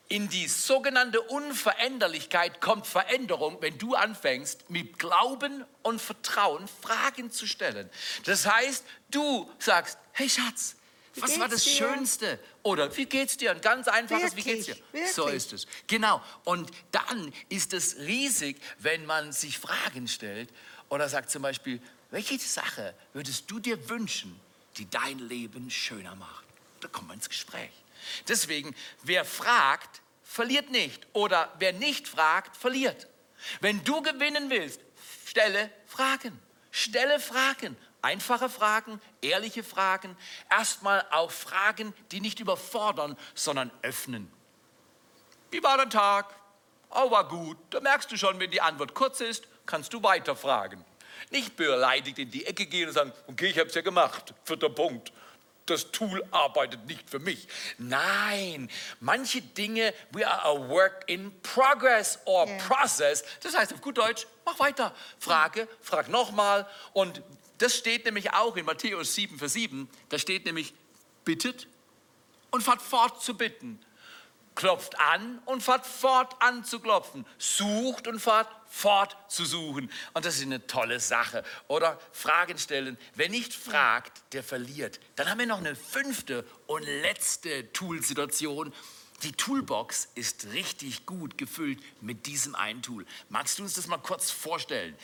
In 0.07 0.27
die 0.27 0.47
sogenannte 0.47 1.21
Unveränderlichkeit 1.21 2.59
kommt 2.59 2.87
Veränderung, 2.87 3.57
wenn 3.61 3.77
du 3.77 3.93
anfängst, 3.93 4.71
mit 4.71 4.97
Glauben 4.97 5.63
und 5.83 6.01
Vertrauen 6.01 6.67
Fragen 6.81 7.29
zu 7.29 7.45
stellen. 7.45 7.87
Das 8.25 8.47
heißt, 8.47 8.83
du 9.11 9.47
sagst, 9.59 9.99
hey 10.11 10.27
Schatz, 10.27 10.75
was 11.17 11.39
war 11.39 11.47
das? 11.47 11.65
Schönste? 11.65 12.39
Oder 12.65 12.97
wie 12.97 13.05
geht's 13.05 13.37
dir? 13.37 13.51
Ein 13.51 13.61
ganz 13.61 13.87
einfaches, 13.87 14.35
Wirklich? 14.35 14.45
wie 14.45 14.51
geht's 14.53 14.65
dir? 14.65 14.77
Wirklich? 14.91 15.11
So 15.13 15.27
ist 15.27 15.53
es. 15.53 15.67
Genau. 15.85 16.19
Und 16.45 16.71
dann 16.91 17.31
ist 17.47 17.73
es 17.73 17.97
riesig, 17.97 18.59
wenn 18.79 19.05
man 19.05 19.31
sich 19.31 19.59
Fragen 19.59 20.07
stellt 20.07 20.49
oder 20.89 21.07
sagt 21.07 21.29
zum 21.29 21.43
Beispiel, 21.43 21.79
welche 22.09 22.39
Sache 22.39 22.95
würdest 23.13 23.51
du 23.51 23.59
dir 23.59 23.87
wünschen, 23.87 24.39
die 24.77 24.89
dein 24.89 25.19
Leben 25.19 25.69
schöner 25.69 26.15
macht? 26.15 26.43
Da 26.81 26.87
kommt 26.87 27.09
man 27.09 27.17
ins 27.17 27.29
Gespräch. 27.29 27.69
Deswegen, 28.27 28.75
wer 29.03 29.25
fragt, 29.25 30.01
verliert 30.23 30.71
nicht. 30.71 31.05
Oder 31.13 31.53
wer 31.59 31.71
nicht 31.71 32.07
fragt, 32.07 32.57
verliert. 32.57 33.07
Wenn 33.61 33.83
du 33.83 34.01
gewinnen 34.01 34.49
willst, 34.49 34.79
stelle 35.27 35.69
Fragen. 35.85 36.39
Stelle 36.71 37.19
Fragen. 37.19 37.77
Einfache 38.05 38.49
Fragen, 38.49 39.01
ehrliche 39.23 39.63
Fragen, 39.63 40.15
erstmal 40.47 41.03
auch 41.09 41.31
Fragen, 41.31 41.91
die 42.11 42.21
nicht 42.21 42.39
überfordern, 42.39 43.17
sondern 43.33 43.71
öffnen. 43.81 44.31
Wie 45.49 45.63
war 45.63 45.77
der 45.77 45.89
Tag? 45.89 46.27
Oh, 46.91 47.09
war 47.09 47.27
gut. 47.27 47.57
Da 47.71 47.79
merkst 47.79 48.11
du 48.11 48.15
schon, 48.15 48.39
wenn 48.39 48.51
die 48.51 48.61
Antwort 48.61 48.93
kurz 48.93 49.21
ist, 49.21 49.47
kannst 49.65 49.91
du 49.91 50.03
weiter 50.03 50.35
fragen. 50.35 50.85
Nicht 51.31 51.55
beleidigt 51.55 52.19
in 52.19 52.29
die 52.29 52.45
Ecke 52.45 52.67
gehen 52.67 52.89
und 52.89 52.93
sagen, 52.93 53.11
okay, 53.25 53.47
ich 53.47 53.57
habe 53.57 53.69
es 53.69 53.75
ja 53.75 53.81
gemacht. 53.81 54.35
Vierter 54.43 54.69
Punkt 54.69 55.11
das 55.65 55.91
Tool 55.91 56.23
arbeitet 56.29 56.85
nicht 56.85 57.09
für 57.09 57.17
mich. 57.17 57.47
Nein, 57.79 58.69
manche 58.99 59.41
Dinge, 59.41 59.95
we 60.11 60.27
are 60.27 60.43
a 60.43 60.69
work 60.69 61.05
in 61.07 61.31
progress 61.41 62.19
or 62.25 62.47
yeah. 62.47 62.57
process. 62.67 63.23
Das 63.41 63.57
heißt 63.57 63.73
auf 63.73 63.81
gut 63.81 63.97
Deutsch, 63.97 64.27
mach 64.45 64.59
weiter. 64.59 64.93
Frage, 65.19 65.67
frag 65.81 66.07
nochmal. 66.09 66.67
Und 66.93 67.23
das 67.57 67.75
steht 67.75 68.05
nämlich 68.05 68.33
auch 68.33 68.55
in 68.57 68.65
Matthäus 68.65 69.15
7, 69.15 69.37
Vers 69.37 69.53
7. 69.53 69.89
Da 70.09 70.19
steht 70.19 70.45
nämlich, 70.45 70.73
bittet 71.23 71.67
und 72.51 72.61
fahrt 72.61 72.81
fort 72.81 73.21
zu 73.21 73.35
bitten 73.35 73.79
klopft 74.55 74.97
an 74.99 75.39
und 75.45 75.61
fahrt 75.61 75.85
fort 75.85 76.35
an 76.41 76.63
zu 76.63 76.79
klopfen, 76.79 77.25
sucht 77.37 78.07
und 78.07 78.19
fahrt 78.19 78.49
fort 78.67 79.15
zu 79.27 79.45
suchen. 79.45 79.91
Und 80.13 80.25
das 80.25 80.37
ist 80.37 80.43
eine 80.43 80.65
tolle 80.65 80.99
Sache. 80.99 81.43
Oder 81.67 81.99
Fragen 82.11 82.57
stellen. 82.57 82.97
Wer 83.13 83.29
nicht 83.29 83.53
fragt, 83.53 84.33
der 84.33 84.43
verliert. 84.43 84.99
Dann 85.17 85.29
haben 85.29 85.39
wir 85.39 85.45
noch 85.45 85.59
eine 85.59 85.75
fünfte 85.75 86.45
und 86.65 86.83
letzte 86.83 87.71
Tool-Situation. 87.73 88.73
Die 89.23 89.33
Toolbox 89.33 90.09
ist 90.15 90.47
richtig 90.53 91.05
gut 91.05 91.37
gefüllt 91.37 91.79
mit 92.01 92.25
diesem 92.25 92.55
einen 92.55 92.81
Tool. 92.81 93.05
Magst 93.29 93.59
du 93.59 93.63
uns 93.63 93.75
das 93.75 93.87
mal 93.87 93.97
kurz 93.97 94.31
vorstellen? 94.31 94.95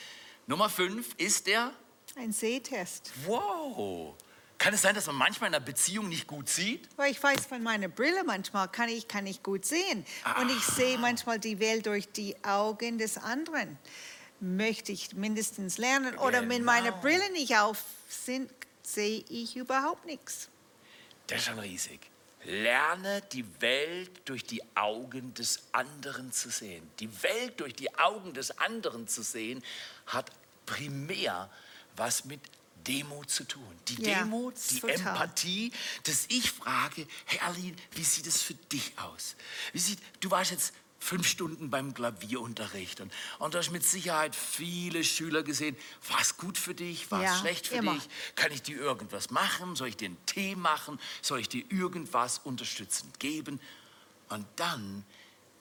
Nummer 0.48 0.70
fünf 0.70 1.14
ist 1.18 1.48
der? 1.48 1.74
Ein 2.16 2.34
Sehtest. 2.34 3.12
Wow. 3.26 4.16
Kann 4.58 4.76
es 4.76 4.84
sein, 4.84 4.94
dass 4.94 5.08
man 5.08 5.16
manchmal 5.16 5.50
in 5.50 5.56
einer 5.56 5.66
Beziehung 5.66 6.08
nicht 6.08 6.28
gut 6.28 6.48
sieht? 6.48 6.88
Weil 6.96 7.12
ich 7.12 7.22
weiß 7.22 7.48
von 7.48 7.64
meiner 7.64 7.88
Brille 7.88 8.24
manchmal 8.24 8.68
kann 8.68 8.90
ich, 8.90 9.08
kann 9.08 9.26
ich 9.26 9.42
gut 9.42 9.66
sehen. 9.66 10.06
Ah. 10.24 10.42
Und 10.42 10.52
ich 10.52 10.64
sehe 10.64 11.00
manchmal 11.00 11.40
die 11.40 11.60
Welt 11.60 11.88
durch 11.88 12.12
die 12.12 12.36
Augen 12.44 13.00
des 13.00 13.18
anderen. 13.18 13.80
Möchte 14.40 14.92
ich 14.92 15.16
mindestens 15.16 15.80
lernen. 15.80 16.16
Oder 16.18 16.42
genau. 16.42 16.54
wenn 16.54 16.64
meine 16.64 16.92
Brille 16.92 17.32
nicht 17.32 17.58
auf 17.58 17.84
sind, 18.08 18.52
sehe 18.84 19.24
ich 19.30 19.56
überhaupt 19.56 20.06
nichts. 20.06 20.50
Das 21.28 21.40
ist 21.40 21.46
schon 21.48 21.60
riesig. 21.60 22.00
Lerne 22.44 23.22
die 23.32 23.46
Welt 23.62 24.12
durch 24.26 24.44
die 24.44 24.62
Augen 24.76 25.34
des 25.34 25.60
anderen 25.72 26.32
zu 26.32 26.50
sehen. 26.50 26.88
Die 27.00 27.24
Welt 27.24 27.60
durch 27.60 27.74
die 27.74 27.96
Augen 27.98 28.34
des 28.34 28.58
anderen 28.60 29.08
zu 29.08 29.24
sehen, 29.24 29.64
hat 30.08 30.32
primär 30.66 31.50
was 31.96 32.26
mit 32.26 32.40
Demut 32.88 33.30
zu 33.30 33.44
tun. 33.44 33.64
Die 33.88 34.02
ja, 34.02 34.20
Demut, 34.20 34.56
die 34.70 34.80
total. 34.80 34.96
Empathie, 34.96 35.72
dass 36.04 36.26
ich 36.30 36.52
frage, 36.52 37.08
hey 37.26 37.40
Aline, 37.42 37.76
wie 37.92 38.04
sieht 38.04 38.28
es 38.28 38.42
für 38.42 38.54
dich 38.54 38.94
aus? 38.98 39.36
Wie 39.74 39.80
sieht, 39.80 40.00
du 40.20 40.32
warst 40.32 40.52
jetzt 40.52 40.74
fünf 41.02 41.28
Stunden 41.28 41.70
beim 41.70 41.94
Klavierunterricht 41.94 43.02
und, 43.02 43.12
und 43.40 43.54
du 43.54 43.58
hast 43.58 43.72
mit 43.72 43.84
Sicherheit 43.84 44.36
viele 44.36 45.04
Schüler 45.04 45.42
gesehen. 45.44 45.76
War 46.10 46.22
es 46.22 46.38
gut 46.38 46.58
für 46.58 46.76
dich? 46.76 47.10
War 47.10 47.24
ja, 47.24 47.34
es 47.34 47.40
schlecht 47.40 47.68
für 47.68 47.76
immer. 47.76 47.96
dich? 47.96 48.08
Kann 48.36 48.52
ich 48.52 48.62
dir 48.62 48.78
irgendwas 48.78 49.32
machen? 49.32 49.76
Soll 49.76 49.90
ich 49.90 49.98
dir 49.98 50.06
einen 50.06 50.26
Tee 50.28 50.56
machen? 50.56 51.00
Soll 51.22 51.40
ich 51.40 51.50
dir 51.50 51.64
irgendwas 51.70 52.40
unterstützend 52.40 53.20
geben? 53.20 53.60
Und 54.30 54.46
dann 54.56 55.04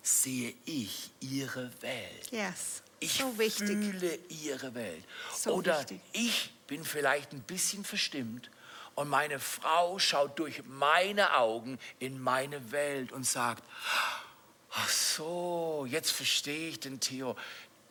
sehe 0.03 0.55
ich 0.67 1.11
ihre 1.21 1.71
Welt. 1.83 2.31
Yes. 2.31 2.83
Ich 3.01 3.15
so 3.15 3.33
fühle 3.33 4.19
ihre 4.29 4.75
Welt. 4.75 5.05
So 5.35 5.55
Oder 5.55 5.81
wichtig. 5.81 6.01
ich 6.13 6.53
bin 6.67 6.85
vielleicht 6.85 7.33
ein 7.33 7.41
bisschen 7.41 7.85
verstimmt 7.85 8.51
und 8.95 9.09
meine 9.09 9.41
Frau 9.41 9.99
schaut 9.99 10.39
durch 10.39 10.63
meine 10.67 11.37
Augen 11.37 11.79
in 11.99 12.21
meine 12.21 12.73
Welt 12.73 13.13
und 13.13 13.25
sagt, 13.25 13.65
ach 14.71 14.89
so, 14.89 15.87
jetzt 15.89 16.11
verstehe 16.11 16.69
ich 16.69 16.81
den 16.81 17.01
Theo. 17.01 17.37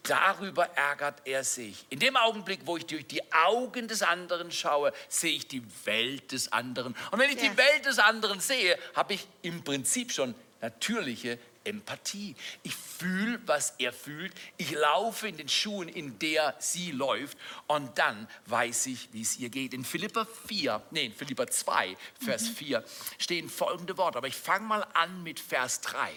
Darüber 0.04 0.66
ärgert 0.76 1.22
er 1.26 1.44
sich. 1.44 1.86
In 1.90 2.00
dem 2.00 2.16
Augenblick, 2.16 2.62
wo 2.66 2.78
ich 2.78 2.86
durch 2.86 3.06
die 3.06 3.22
Augen 3.34 3.88
des 3.88 4.02
anderen 4.02 4.52
schaue, 4.52 4.94
sehe 5.08 5.36
ich 5.36 5.48
die 5.48 5.64
Welt 5.86 6.32
des 6.32 6.54
anderen. 6.54 6.96
Und 7.12 7.20
wenn 7.20 7.30
ich 7.30 7.42
ja. 7.42 7.50
die 7.50 7.58
Welt 7.58 7.86
des 7.86 8.00
anderen 8.00 8.40
sehe, 8.40 8.78
habe 8.96 9.16
ich 9.16 9.28
im 9.42 9.64
Prinzip 9.64 10.12
schon 10.12 10.36
natürliche 10.62 11.40
Empathie. 11.64 12.36
Ich 12.64 12.76
fühle, 12.76 13.40
was 13.46 13.76
er 13.78 13.94
fühlt. 13.94 14.34
Ich 14.58 14.72
laufe 14.72 15.28
in 15.28 15.38
den 15.38 15.50
Schuhen, 15.50 15.88
in 15.88 16.20
der 16.20 16.56
sie 16.60 16.92
läuft. 16.92 17.38
Und 17.68 17.98
dann 17.98 18.28
weiß 18.48 18.88
ich, 18.88 19.10
wie 19.14 19.22
es 19.22 19.38
ihr 19.38 19.50
geht. 19.50 19.74
In 19.74 19.86
Philippa 19.86 20.26
4, 20.48 20.82
nee, 20.92 21.06
in 21.06 21.14
Philippa 21.14 21.48
2, 21.48 21.98
Vers 22.20 22.50
mhm. 22.50 22.56
4 22.56 22.84
stehen 23.18 23.50
folgende 23.50 23.98
Worte. 23.98 24.18
Aber 24.18 24.28
ich 24.28 24.36
fange 24.36 24.66
mal 24.66 24.88
an 24.94 25.24
mit 25.24 25.40
Vers 25.40 25.82
3. 25.82 26.12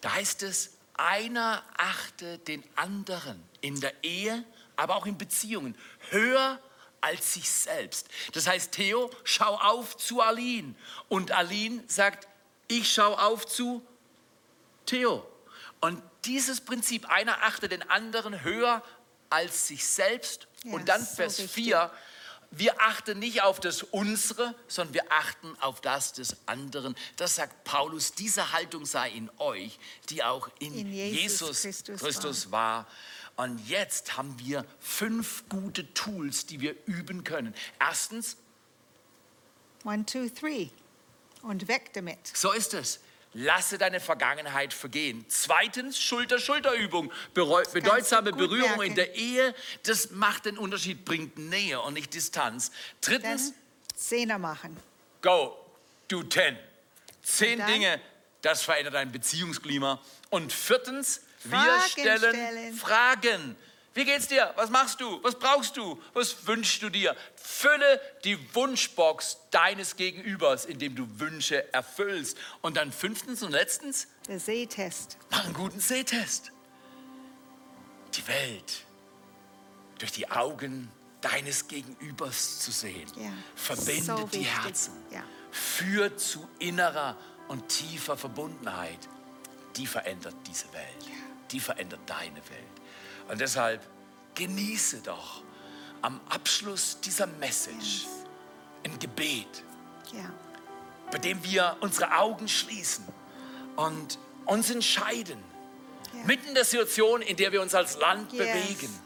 Da 0.00 0.14
heißt 0.14 0.42
es, 0.42 0.74
einer 0.96 1.62
achte 1.76 2.38
den 2.38 2.62
anderen 2.76 3.42
in 3.60 3.80
der 3.80 3.92
Ehe, 4.02 4.44
aber 4.76 4.96
auch 4.96 5.06
in 5.06 5.16
Beziehungen 5.16 5.76
höher 6.10 6.60
als 7.00 7.34
sich 7.34 7.48
selbst. 7.48 8.08
Das 8.32 8.46
heißt, 8.46 8.72
Theo, 8.72 9.10
schau 9.24 9.54
auf 9.56 9.96
zu 9.96 10.20
Aline. 10.20 10.74
Und 11.08 11.32
Aline 11.32 11.84
sagt, 11.86 12.28
ich 12.66 12.92
schau 12.92 13.14
auf 13.14 13.46
zu 13.46 13.86
Theo. 14.88 15.26
Und 15.80 16.02
dieses 16.24 16.60
Prinzip, 16.60 17.08
einer 17.08 17.42
achtet 17.42 17.72
den 17.72 17.88
anderen 17.88 18.42
höher 18.42 18.82
als 19.30 19.68
sich 19.68 19.86
selbst. 19.86 20.48
Ja, 20.64 20.72
und 20.72 20.88
dann 20.88 21.04
Vers 21.04 21.36
so 21.36 21.46
4, 21.46 21.90
wir 22.50 22.80
achten 22.80 23.18
nicht 23.18 23.42
auf 23.42 23.60
das 23.60 23.82
Unsere, 23.82 24.54
sondern 24.66 24.94
wir 24.94 25.12
achten 25.12 25.54
auf 25.60 25.80
das 25.80 26.14
des 26.14 26.36
anderen. 26.46 26.96
Das 27.16 27.36
sagt 27.36 27.64
Paulus, 27.64 28.12
diese 28.12 28.52
Haltung 28.52 28.86
sei 28.86 29.10
in 29.10 29.30
euch, 29.38 29.78
die 30.08 30.24
auch 30.24 30.48
in, 30.58 30.74
In 30.74 30.92
Jesus, 30.92 31.40
Jesus 31.40 31.62
Christus 31.62 32.00
Christus 32.00 32.50
war. 32.50 32.86
Und 33.36 33.68
jetzt 33.68 34.16
haben 34.16 34.36
wir 34.38 34.64
fünf 34.80 35.44
gute 35.48 35.92
Tools, 35.94 36.46
die 36.46 36.60
wir 36.60 36.74
üben 36.86 37.22
können. 37.22 37.54
Erstens, 37.78 38.36
One, 39.84 40.04
two, 40.04 40.28
three. 40.28 40.70
Und 41.42 41.68
weg 41.68 41.92
damit. 41.92 42.18
so 42.34 42.50
ist 42.52 42.74
es. 42.74 42.98
Lasse 43.40 43.78
deine 43.78 44.00
Vergangenheit 44.00 44.74
vergehen. 44.74 45.24
Zweitens, 45.28 46.00
Schulter-Schulter-Übung. 46.00 47.12
Bedeutsame 47.34 48.32
Berührung 48.32 48.70
merken. 48.70 48.82
in 48.82 48.94
der 48.96 49.14
Ehe, 49.14 49.54
das 49.84 50.10
macht 50.10 50.46
den 50.46 50.58
Unterschied, 50.58 51.04
bringt 51.04 51.38
Nähe 51.38 51.80
und 51.80 51.94
nicht 51.94 52.12
Distanz. 52.14 52.72
Drittens, 53.00 53.52
Zehner 53.94 54.38
machen. 54.38 54.76
go, 55.22 55.56
do 56.08 56.24
ten. 56.24 56.58
Zehn? 57.22 57.64
Dinge, 57.64 58.00
das 58.42 58.62
verändert 58.62 58.94
dein 58.94 59.12
Beziehungsklima. 59.12 60.00
Und 60.30 60.52
viertens, 60.52 61.20
wir 61.44 61.58
Fragen 61.58 61.88
stellen 61.90 62.18
stellen. 62.18 62.74
Fragen. 62.74 63.56
Wie 63.98 64.04
geht's 64.04 64.28
dir? 64.28 64.52
Was 64.54 64.70
machst 64.70 65.00
du? 65.00 65.20
Was 65.24 65.34
brauchst 65.36 65.76
du? 65.76 66.00
Was 66.14 66.46
wünschst 66.46 66.80
du 66.82 66.88
dir? 66.88 67.16
Fülle 67.34 68.00
die 68.22 68.38
Wunschbox 68.54 69.38
deines 69.50 69.96
Gegenübers, 69.96 70.66
indem 70.66 70.94
du 70.94 71.18
Wünsche 71.18 71.72
erfüllst. 71.74 72.38
Und 72.60 72.76
dann 72.76 72.92
fünftens 72.92 73.42
und 73.42 73.50
letztens, 73.50 74.06
Der 74.28 74.38
Sehtest. 74.38 75.18
mach 75.30 75.44
einen 75.46 75.52
guten 75.52 75.80
Sehtest. 75.80 76.52
Die 78.14 78.24
Welt 78.28 78.84
durch 79.98 80.12
die 80.12 80.30
Augen 80.30 80.92
deines 81.20 81.66
Gegenübers 81.66 82.60
zu 82.60 82.70
sehen, 82.70 83.10
Ja, 83.16 83.32
verbindet 83.56 84.04
so 84.04 84.28
die. 84.28 84.42
Herzen, 84.44 84.92
Ja. 85.10 85.24
führt 85.50 86.20
zu 86.20 86.48
innerer 86.60 87.16
und 87.48 87.68
tiefer 87.68 88.16
Verbundenheit. 88.16 89.08
Die 89.74 89.88
verändert 89.88 90.36
diese 90.46 90.72
Welt, 90.72 91.04
die 91.50 91.58
verändert 91.58 91.98
deine 92.06 92.36
Welt. 92.48 92.77
Und 93.28 93.40
deshalb 93.40 93.82
genieße 94.34 94.98
doch 95.02 95.42
am 96.02 96.20
Abschluss 96.28 96.98
dieser 97.00 97.26
Message 97.26 98.06
ein 98.84 98.98
Gebet, 98.98 99.64
Ja. 100.12 100.30
bei 101.10 101.18
dem 101.18 101.42
wir 101.44 101.76
unsere 101.80 102.16
Augen 102.16 102.48
schließen 102.48 103.04
und 103.76 104.18
uns 104.46 104.70
entscheiden, 104.70 105.42
Ja. 106.14 106.24
mitten 106.24 106.48
in 106.48 106.54
der 106.54 106.64
Situation, 106.64 107.20
in 107.20 107.36
der 107.36 107.52
wir 107.52 107.60
uns 107.60 107.74
als 107.74 107.98
Land 107.98 108.32
Yes. 108.32 108.46
bewegen. 108.46 108.98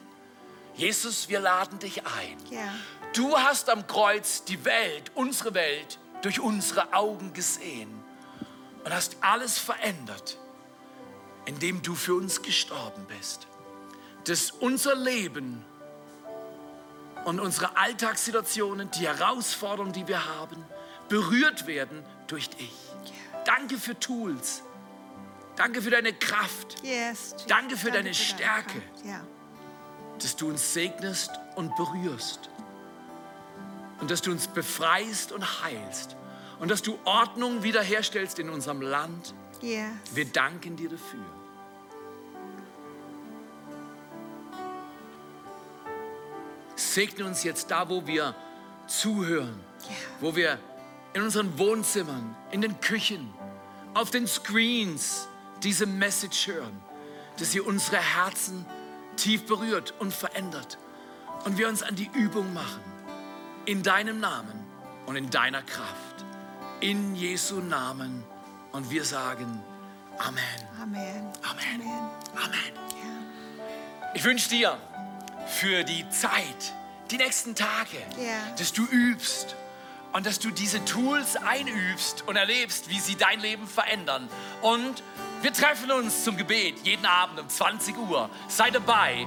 Jesus, 0.74 1.28
wir 1.28 1.40
laden 1.40 1.78
dich 1.78 2.06
ein. 2.06 2.38
Ja. 2.50 2.72
Du 3.14 3.36
hast 3.36 3.68
am 3.68 3.86
Kreuz 3.86 4.44
die 4.44 4.64
Welt, 4.64 5.10
unsere 5.14 5.52
Welt, 5.54 5.98
durch 6.22 6.40
unsere 6.40 6.92
Augen 6.94 7.32
gesehen 7.32 7.90
und 8.84 8.94
hast 8.94 9.16
alles 9.20 9.58
verändert, 9.58 10.38
indem 11.44 11.82
du 11.82 11.94
für 11.94 12.14
uns 12.14 12.40
gestorben 12.42 13.04
bist. 13.06 13.48
Dass 14.24 14.50
unser 14.50 14.94
Leben 14.94 15.64
und 17.24 17.40
unsere 17.40 17.76
Alltagssituationen, 17.76 18.90
die 18.92 19.06
Herausforderungen, 19.06 19.92
die 19.92 20.06
wir 20.06 20.24
haben, 20.38 20.64
berührt 21.08 21.66
werden 21.66 22.04
durch 22.26 22.48
dich. 22.50 22.72
Danke 23.44 23.76
für 23.78 23.98
Tools. 23.98 24.62
Danke 25.56 25.82
für 25.82 25.90
deine 25.90 26.12
Kraft, 26.14 26.82
Yes. 26.82 27.34
Danke 27.46 27.76
für 27.76 27.88
deine 27.90 28.04
deine 28.04 28.14
Stärke. 28.14 28.80
Kraft. 28.80 29.04
Ja. 29.04 29.20
dass 30.18 30.36
du 30.36 30.48
uns 30.48 30.72
segnest 30.72 31.30
und 31.56 31.74
berührst. 31.76 32.48
Und 34.00 34.10
dass 34.10 34.22
du 34.22 34.30
uns 34.30 34.46
befreist 34.46 35.32
und 35.32 35.62
heilst. 35.62 36.16
Und 36.60 36.70
dass 36.70 36.80
du 36.82 36.98
Ordnung 37.04 37.62
wiederherstellst 37.64 38.38
in 38.38 38.48
unserem 38.48 38.80
Land. 38.80 39.34
Yes. 39.60 39.90
Wir 40.14 40.24
danken 40.26 40.76
dir 40.76 40.88
dafür. 40.88 41.24
Segne 46.94 47.24
uns 47.24 47.42
jetzt 47.42 47.70
da, 47.70 47.88
wo 47.88 48.06
wir 48.06 48.34
zuhören, 48.86 49.58
Ja. 49.88 49.94
wo 50.20 50.36
wir 50.36 50.58
in 51.14 51.22
unseren 51.22 51.58
Wohnzimmern, 51.58 52.34
in 52.50 52.60
den 52.60 52.80
Küchen, 52.80 53.32
auf 53.94 54.10
den 54.10 54.26
Screens 54.26 55.28
diese 55.62 55.86
Message 55.86 56.48
hören, 56.48 56.80
dass 57.38 57.52
sie 57.52 57.60
unsere 57.60 57.98
Herzen 57.98 58.64
tief 59.16 59.46
berührt 59.46 59.94
und 59.98 60.12
verändert 60.12 60.78
und 61.44 61.58
wir 61.58 61.68
uns 61.68 61.82
an 61.82 61.96
die 61.96 62.10
Übung 62.14 62.52
machen, 62.54 62.82
in 63.64 63.82
deinem 63.82 64.20
Namen 64.20 64.64
und 65.06 65.16
in 65.16 65.30
deiner 65.30 65.62
Kraft, 65.62 66.24
in 66.80 67.14
Jesu 67.14 67.60
Namen 67.60 68.24
und 68.72 68.90
wir 68.90 69.04
sagen 69.04 69.62
Amen. 70.18 70.38
Amen. 70.80 71.32
Amen. 71.42 71.82
Amen. 72.36 72.72
Ich 74.14 74.24
wünsche 74.24 74.50
dir 74.50 74.76
für 75.46 75.84
die 75.84 76.08
Zeit, 76.10 76.74
die 77.12 77.18
nächsten 77.18 77.54
Tage, 77.54 77.98
Ja. 78.18 78.54
dass 78.58 78.72
du 78.72 78.84
übst 78.84 79.54
und 80.12 80.26
dass 80.26 80.38
du 80.38 80.50
diese 80.50 80.84
Tools 80.84 81.36
einübst 81.36 82.24
und 82.26 82.36
erlebst, 82.36 82.88
wie 82.88 82.98
sie 83.00 83.16
dein 83.16 83.40
Leben 83.40 83.66
verändern. 83.66 84.28
Und 84.62 85.02
wir 85.42 85.52
treffen 85.52 85.90
uns 85.90 86.24
zum 86.24 86.36
Gebet 86.36 86.78
jeden 86.84 87.06
Abend 87.06 87.38
um 87.40 87.48
20 87.48 87.96
Uhr. 87.98 88.28
Sei 88.48 88.70
dabei 88.70 89.26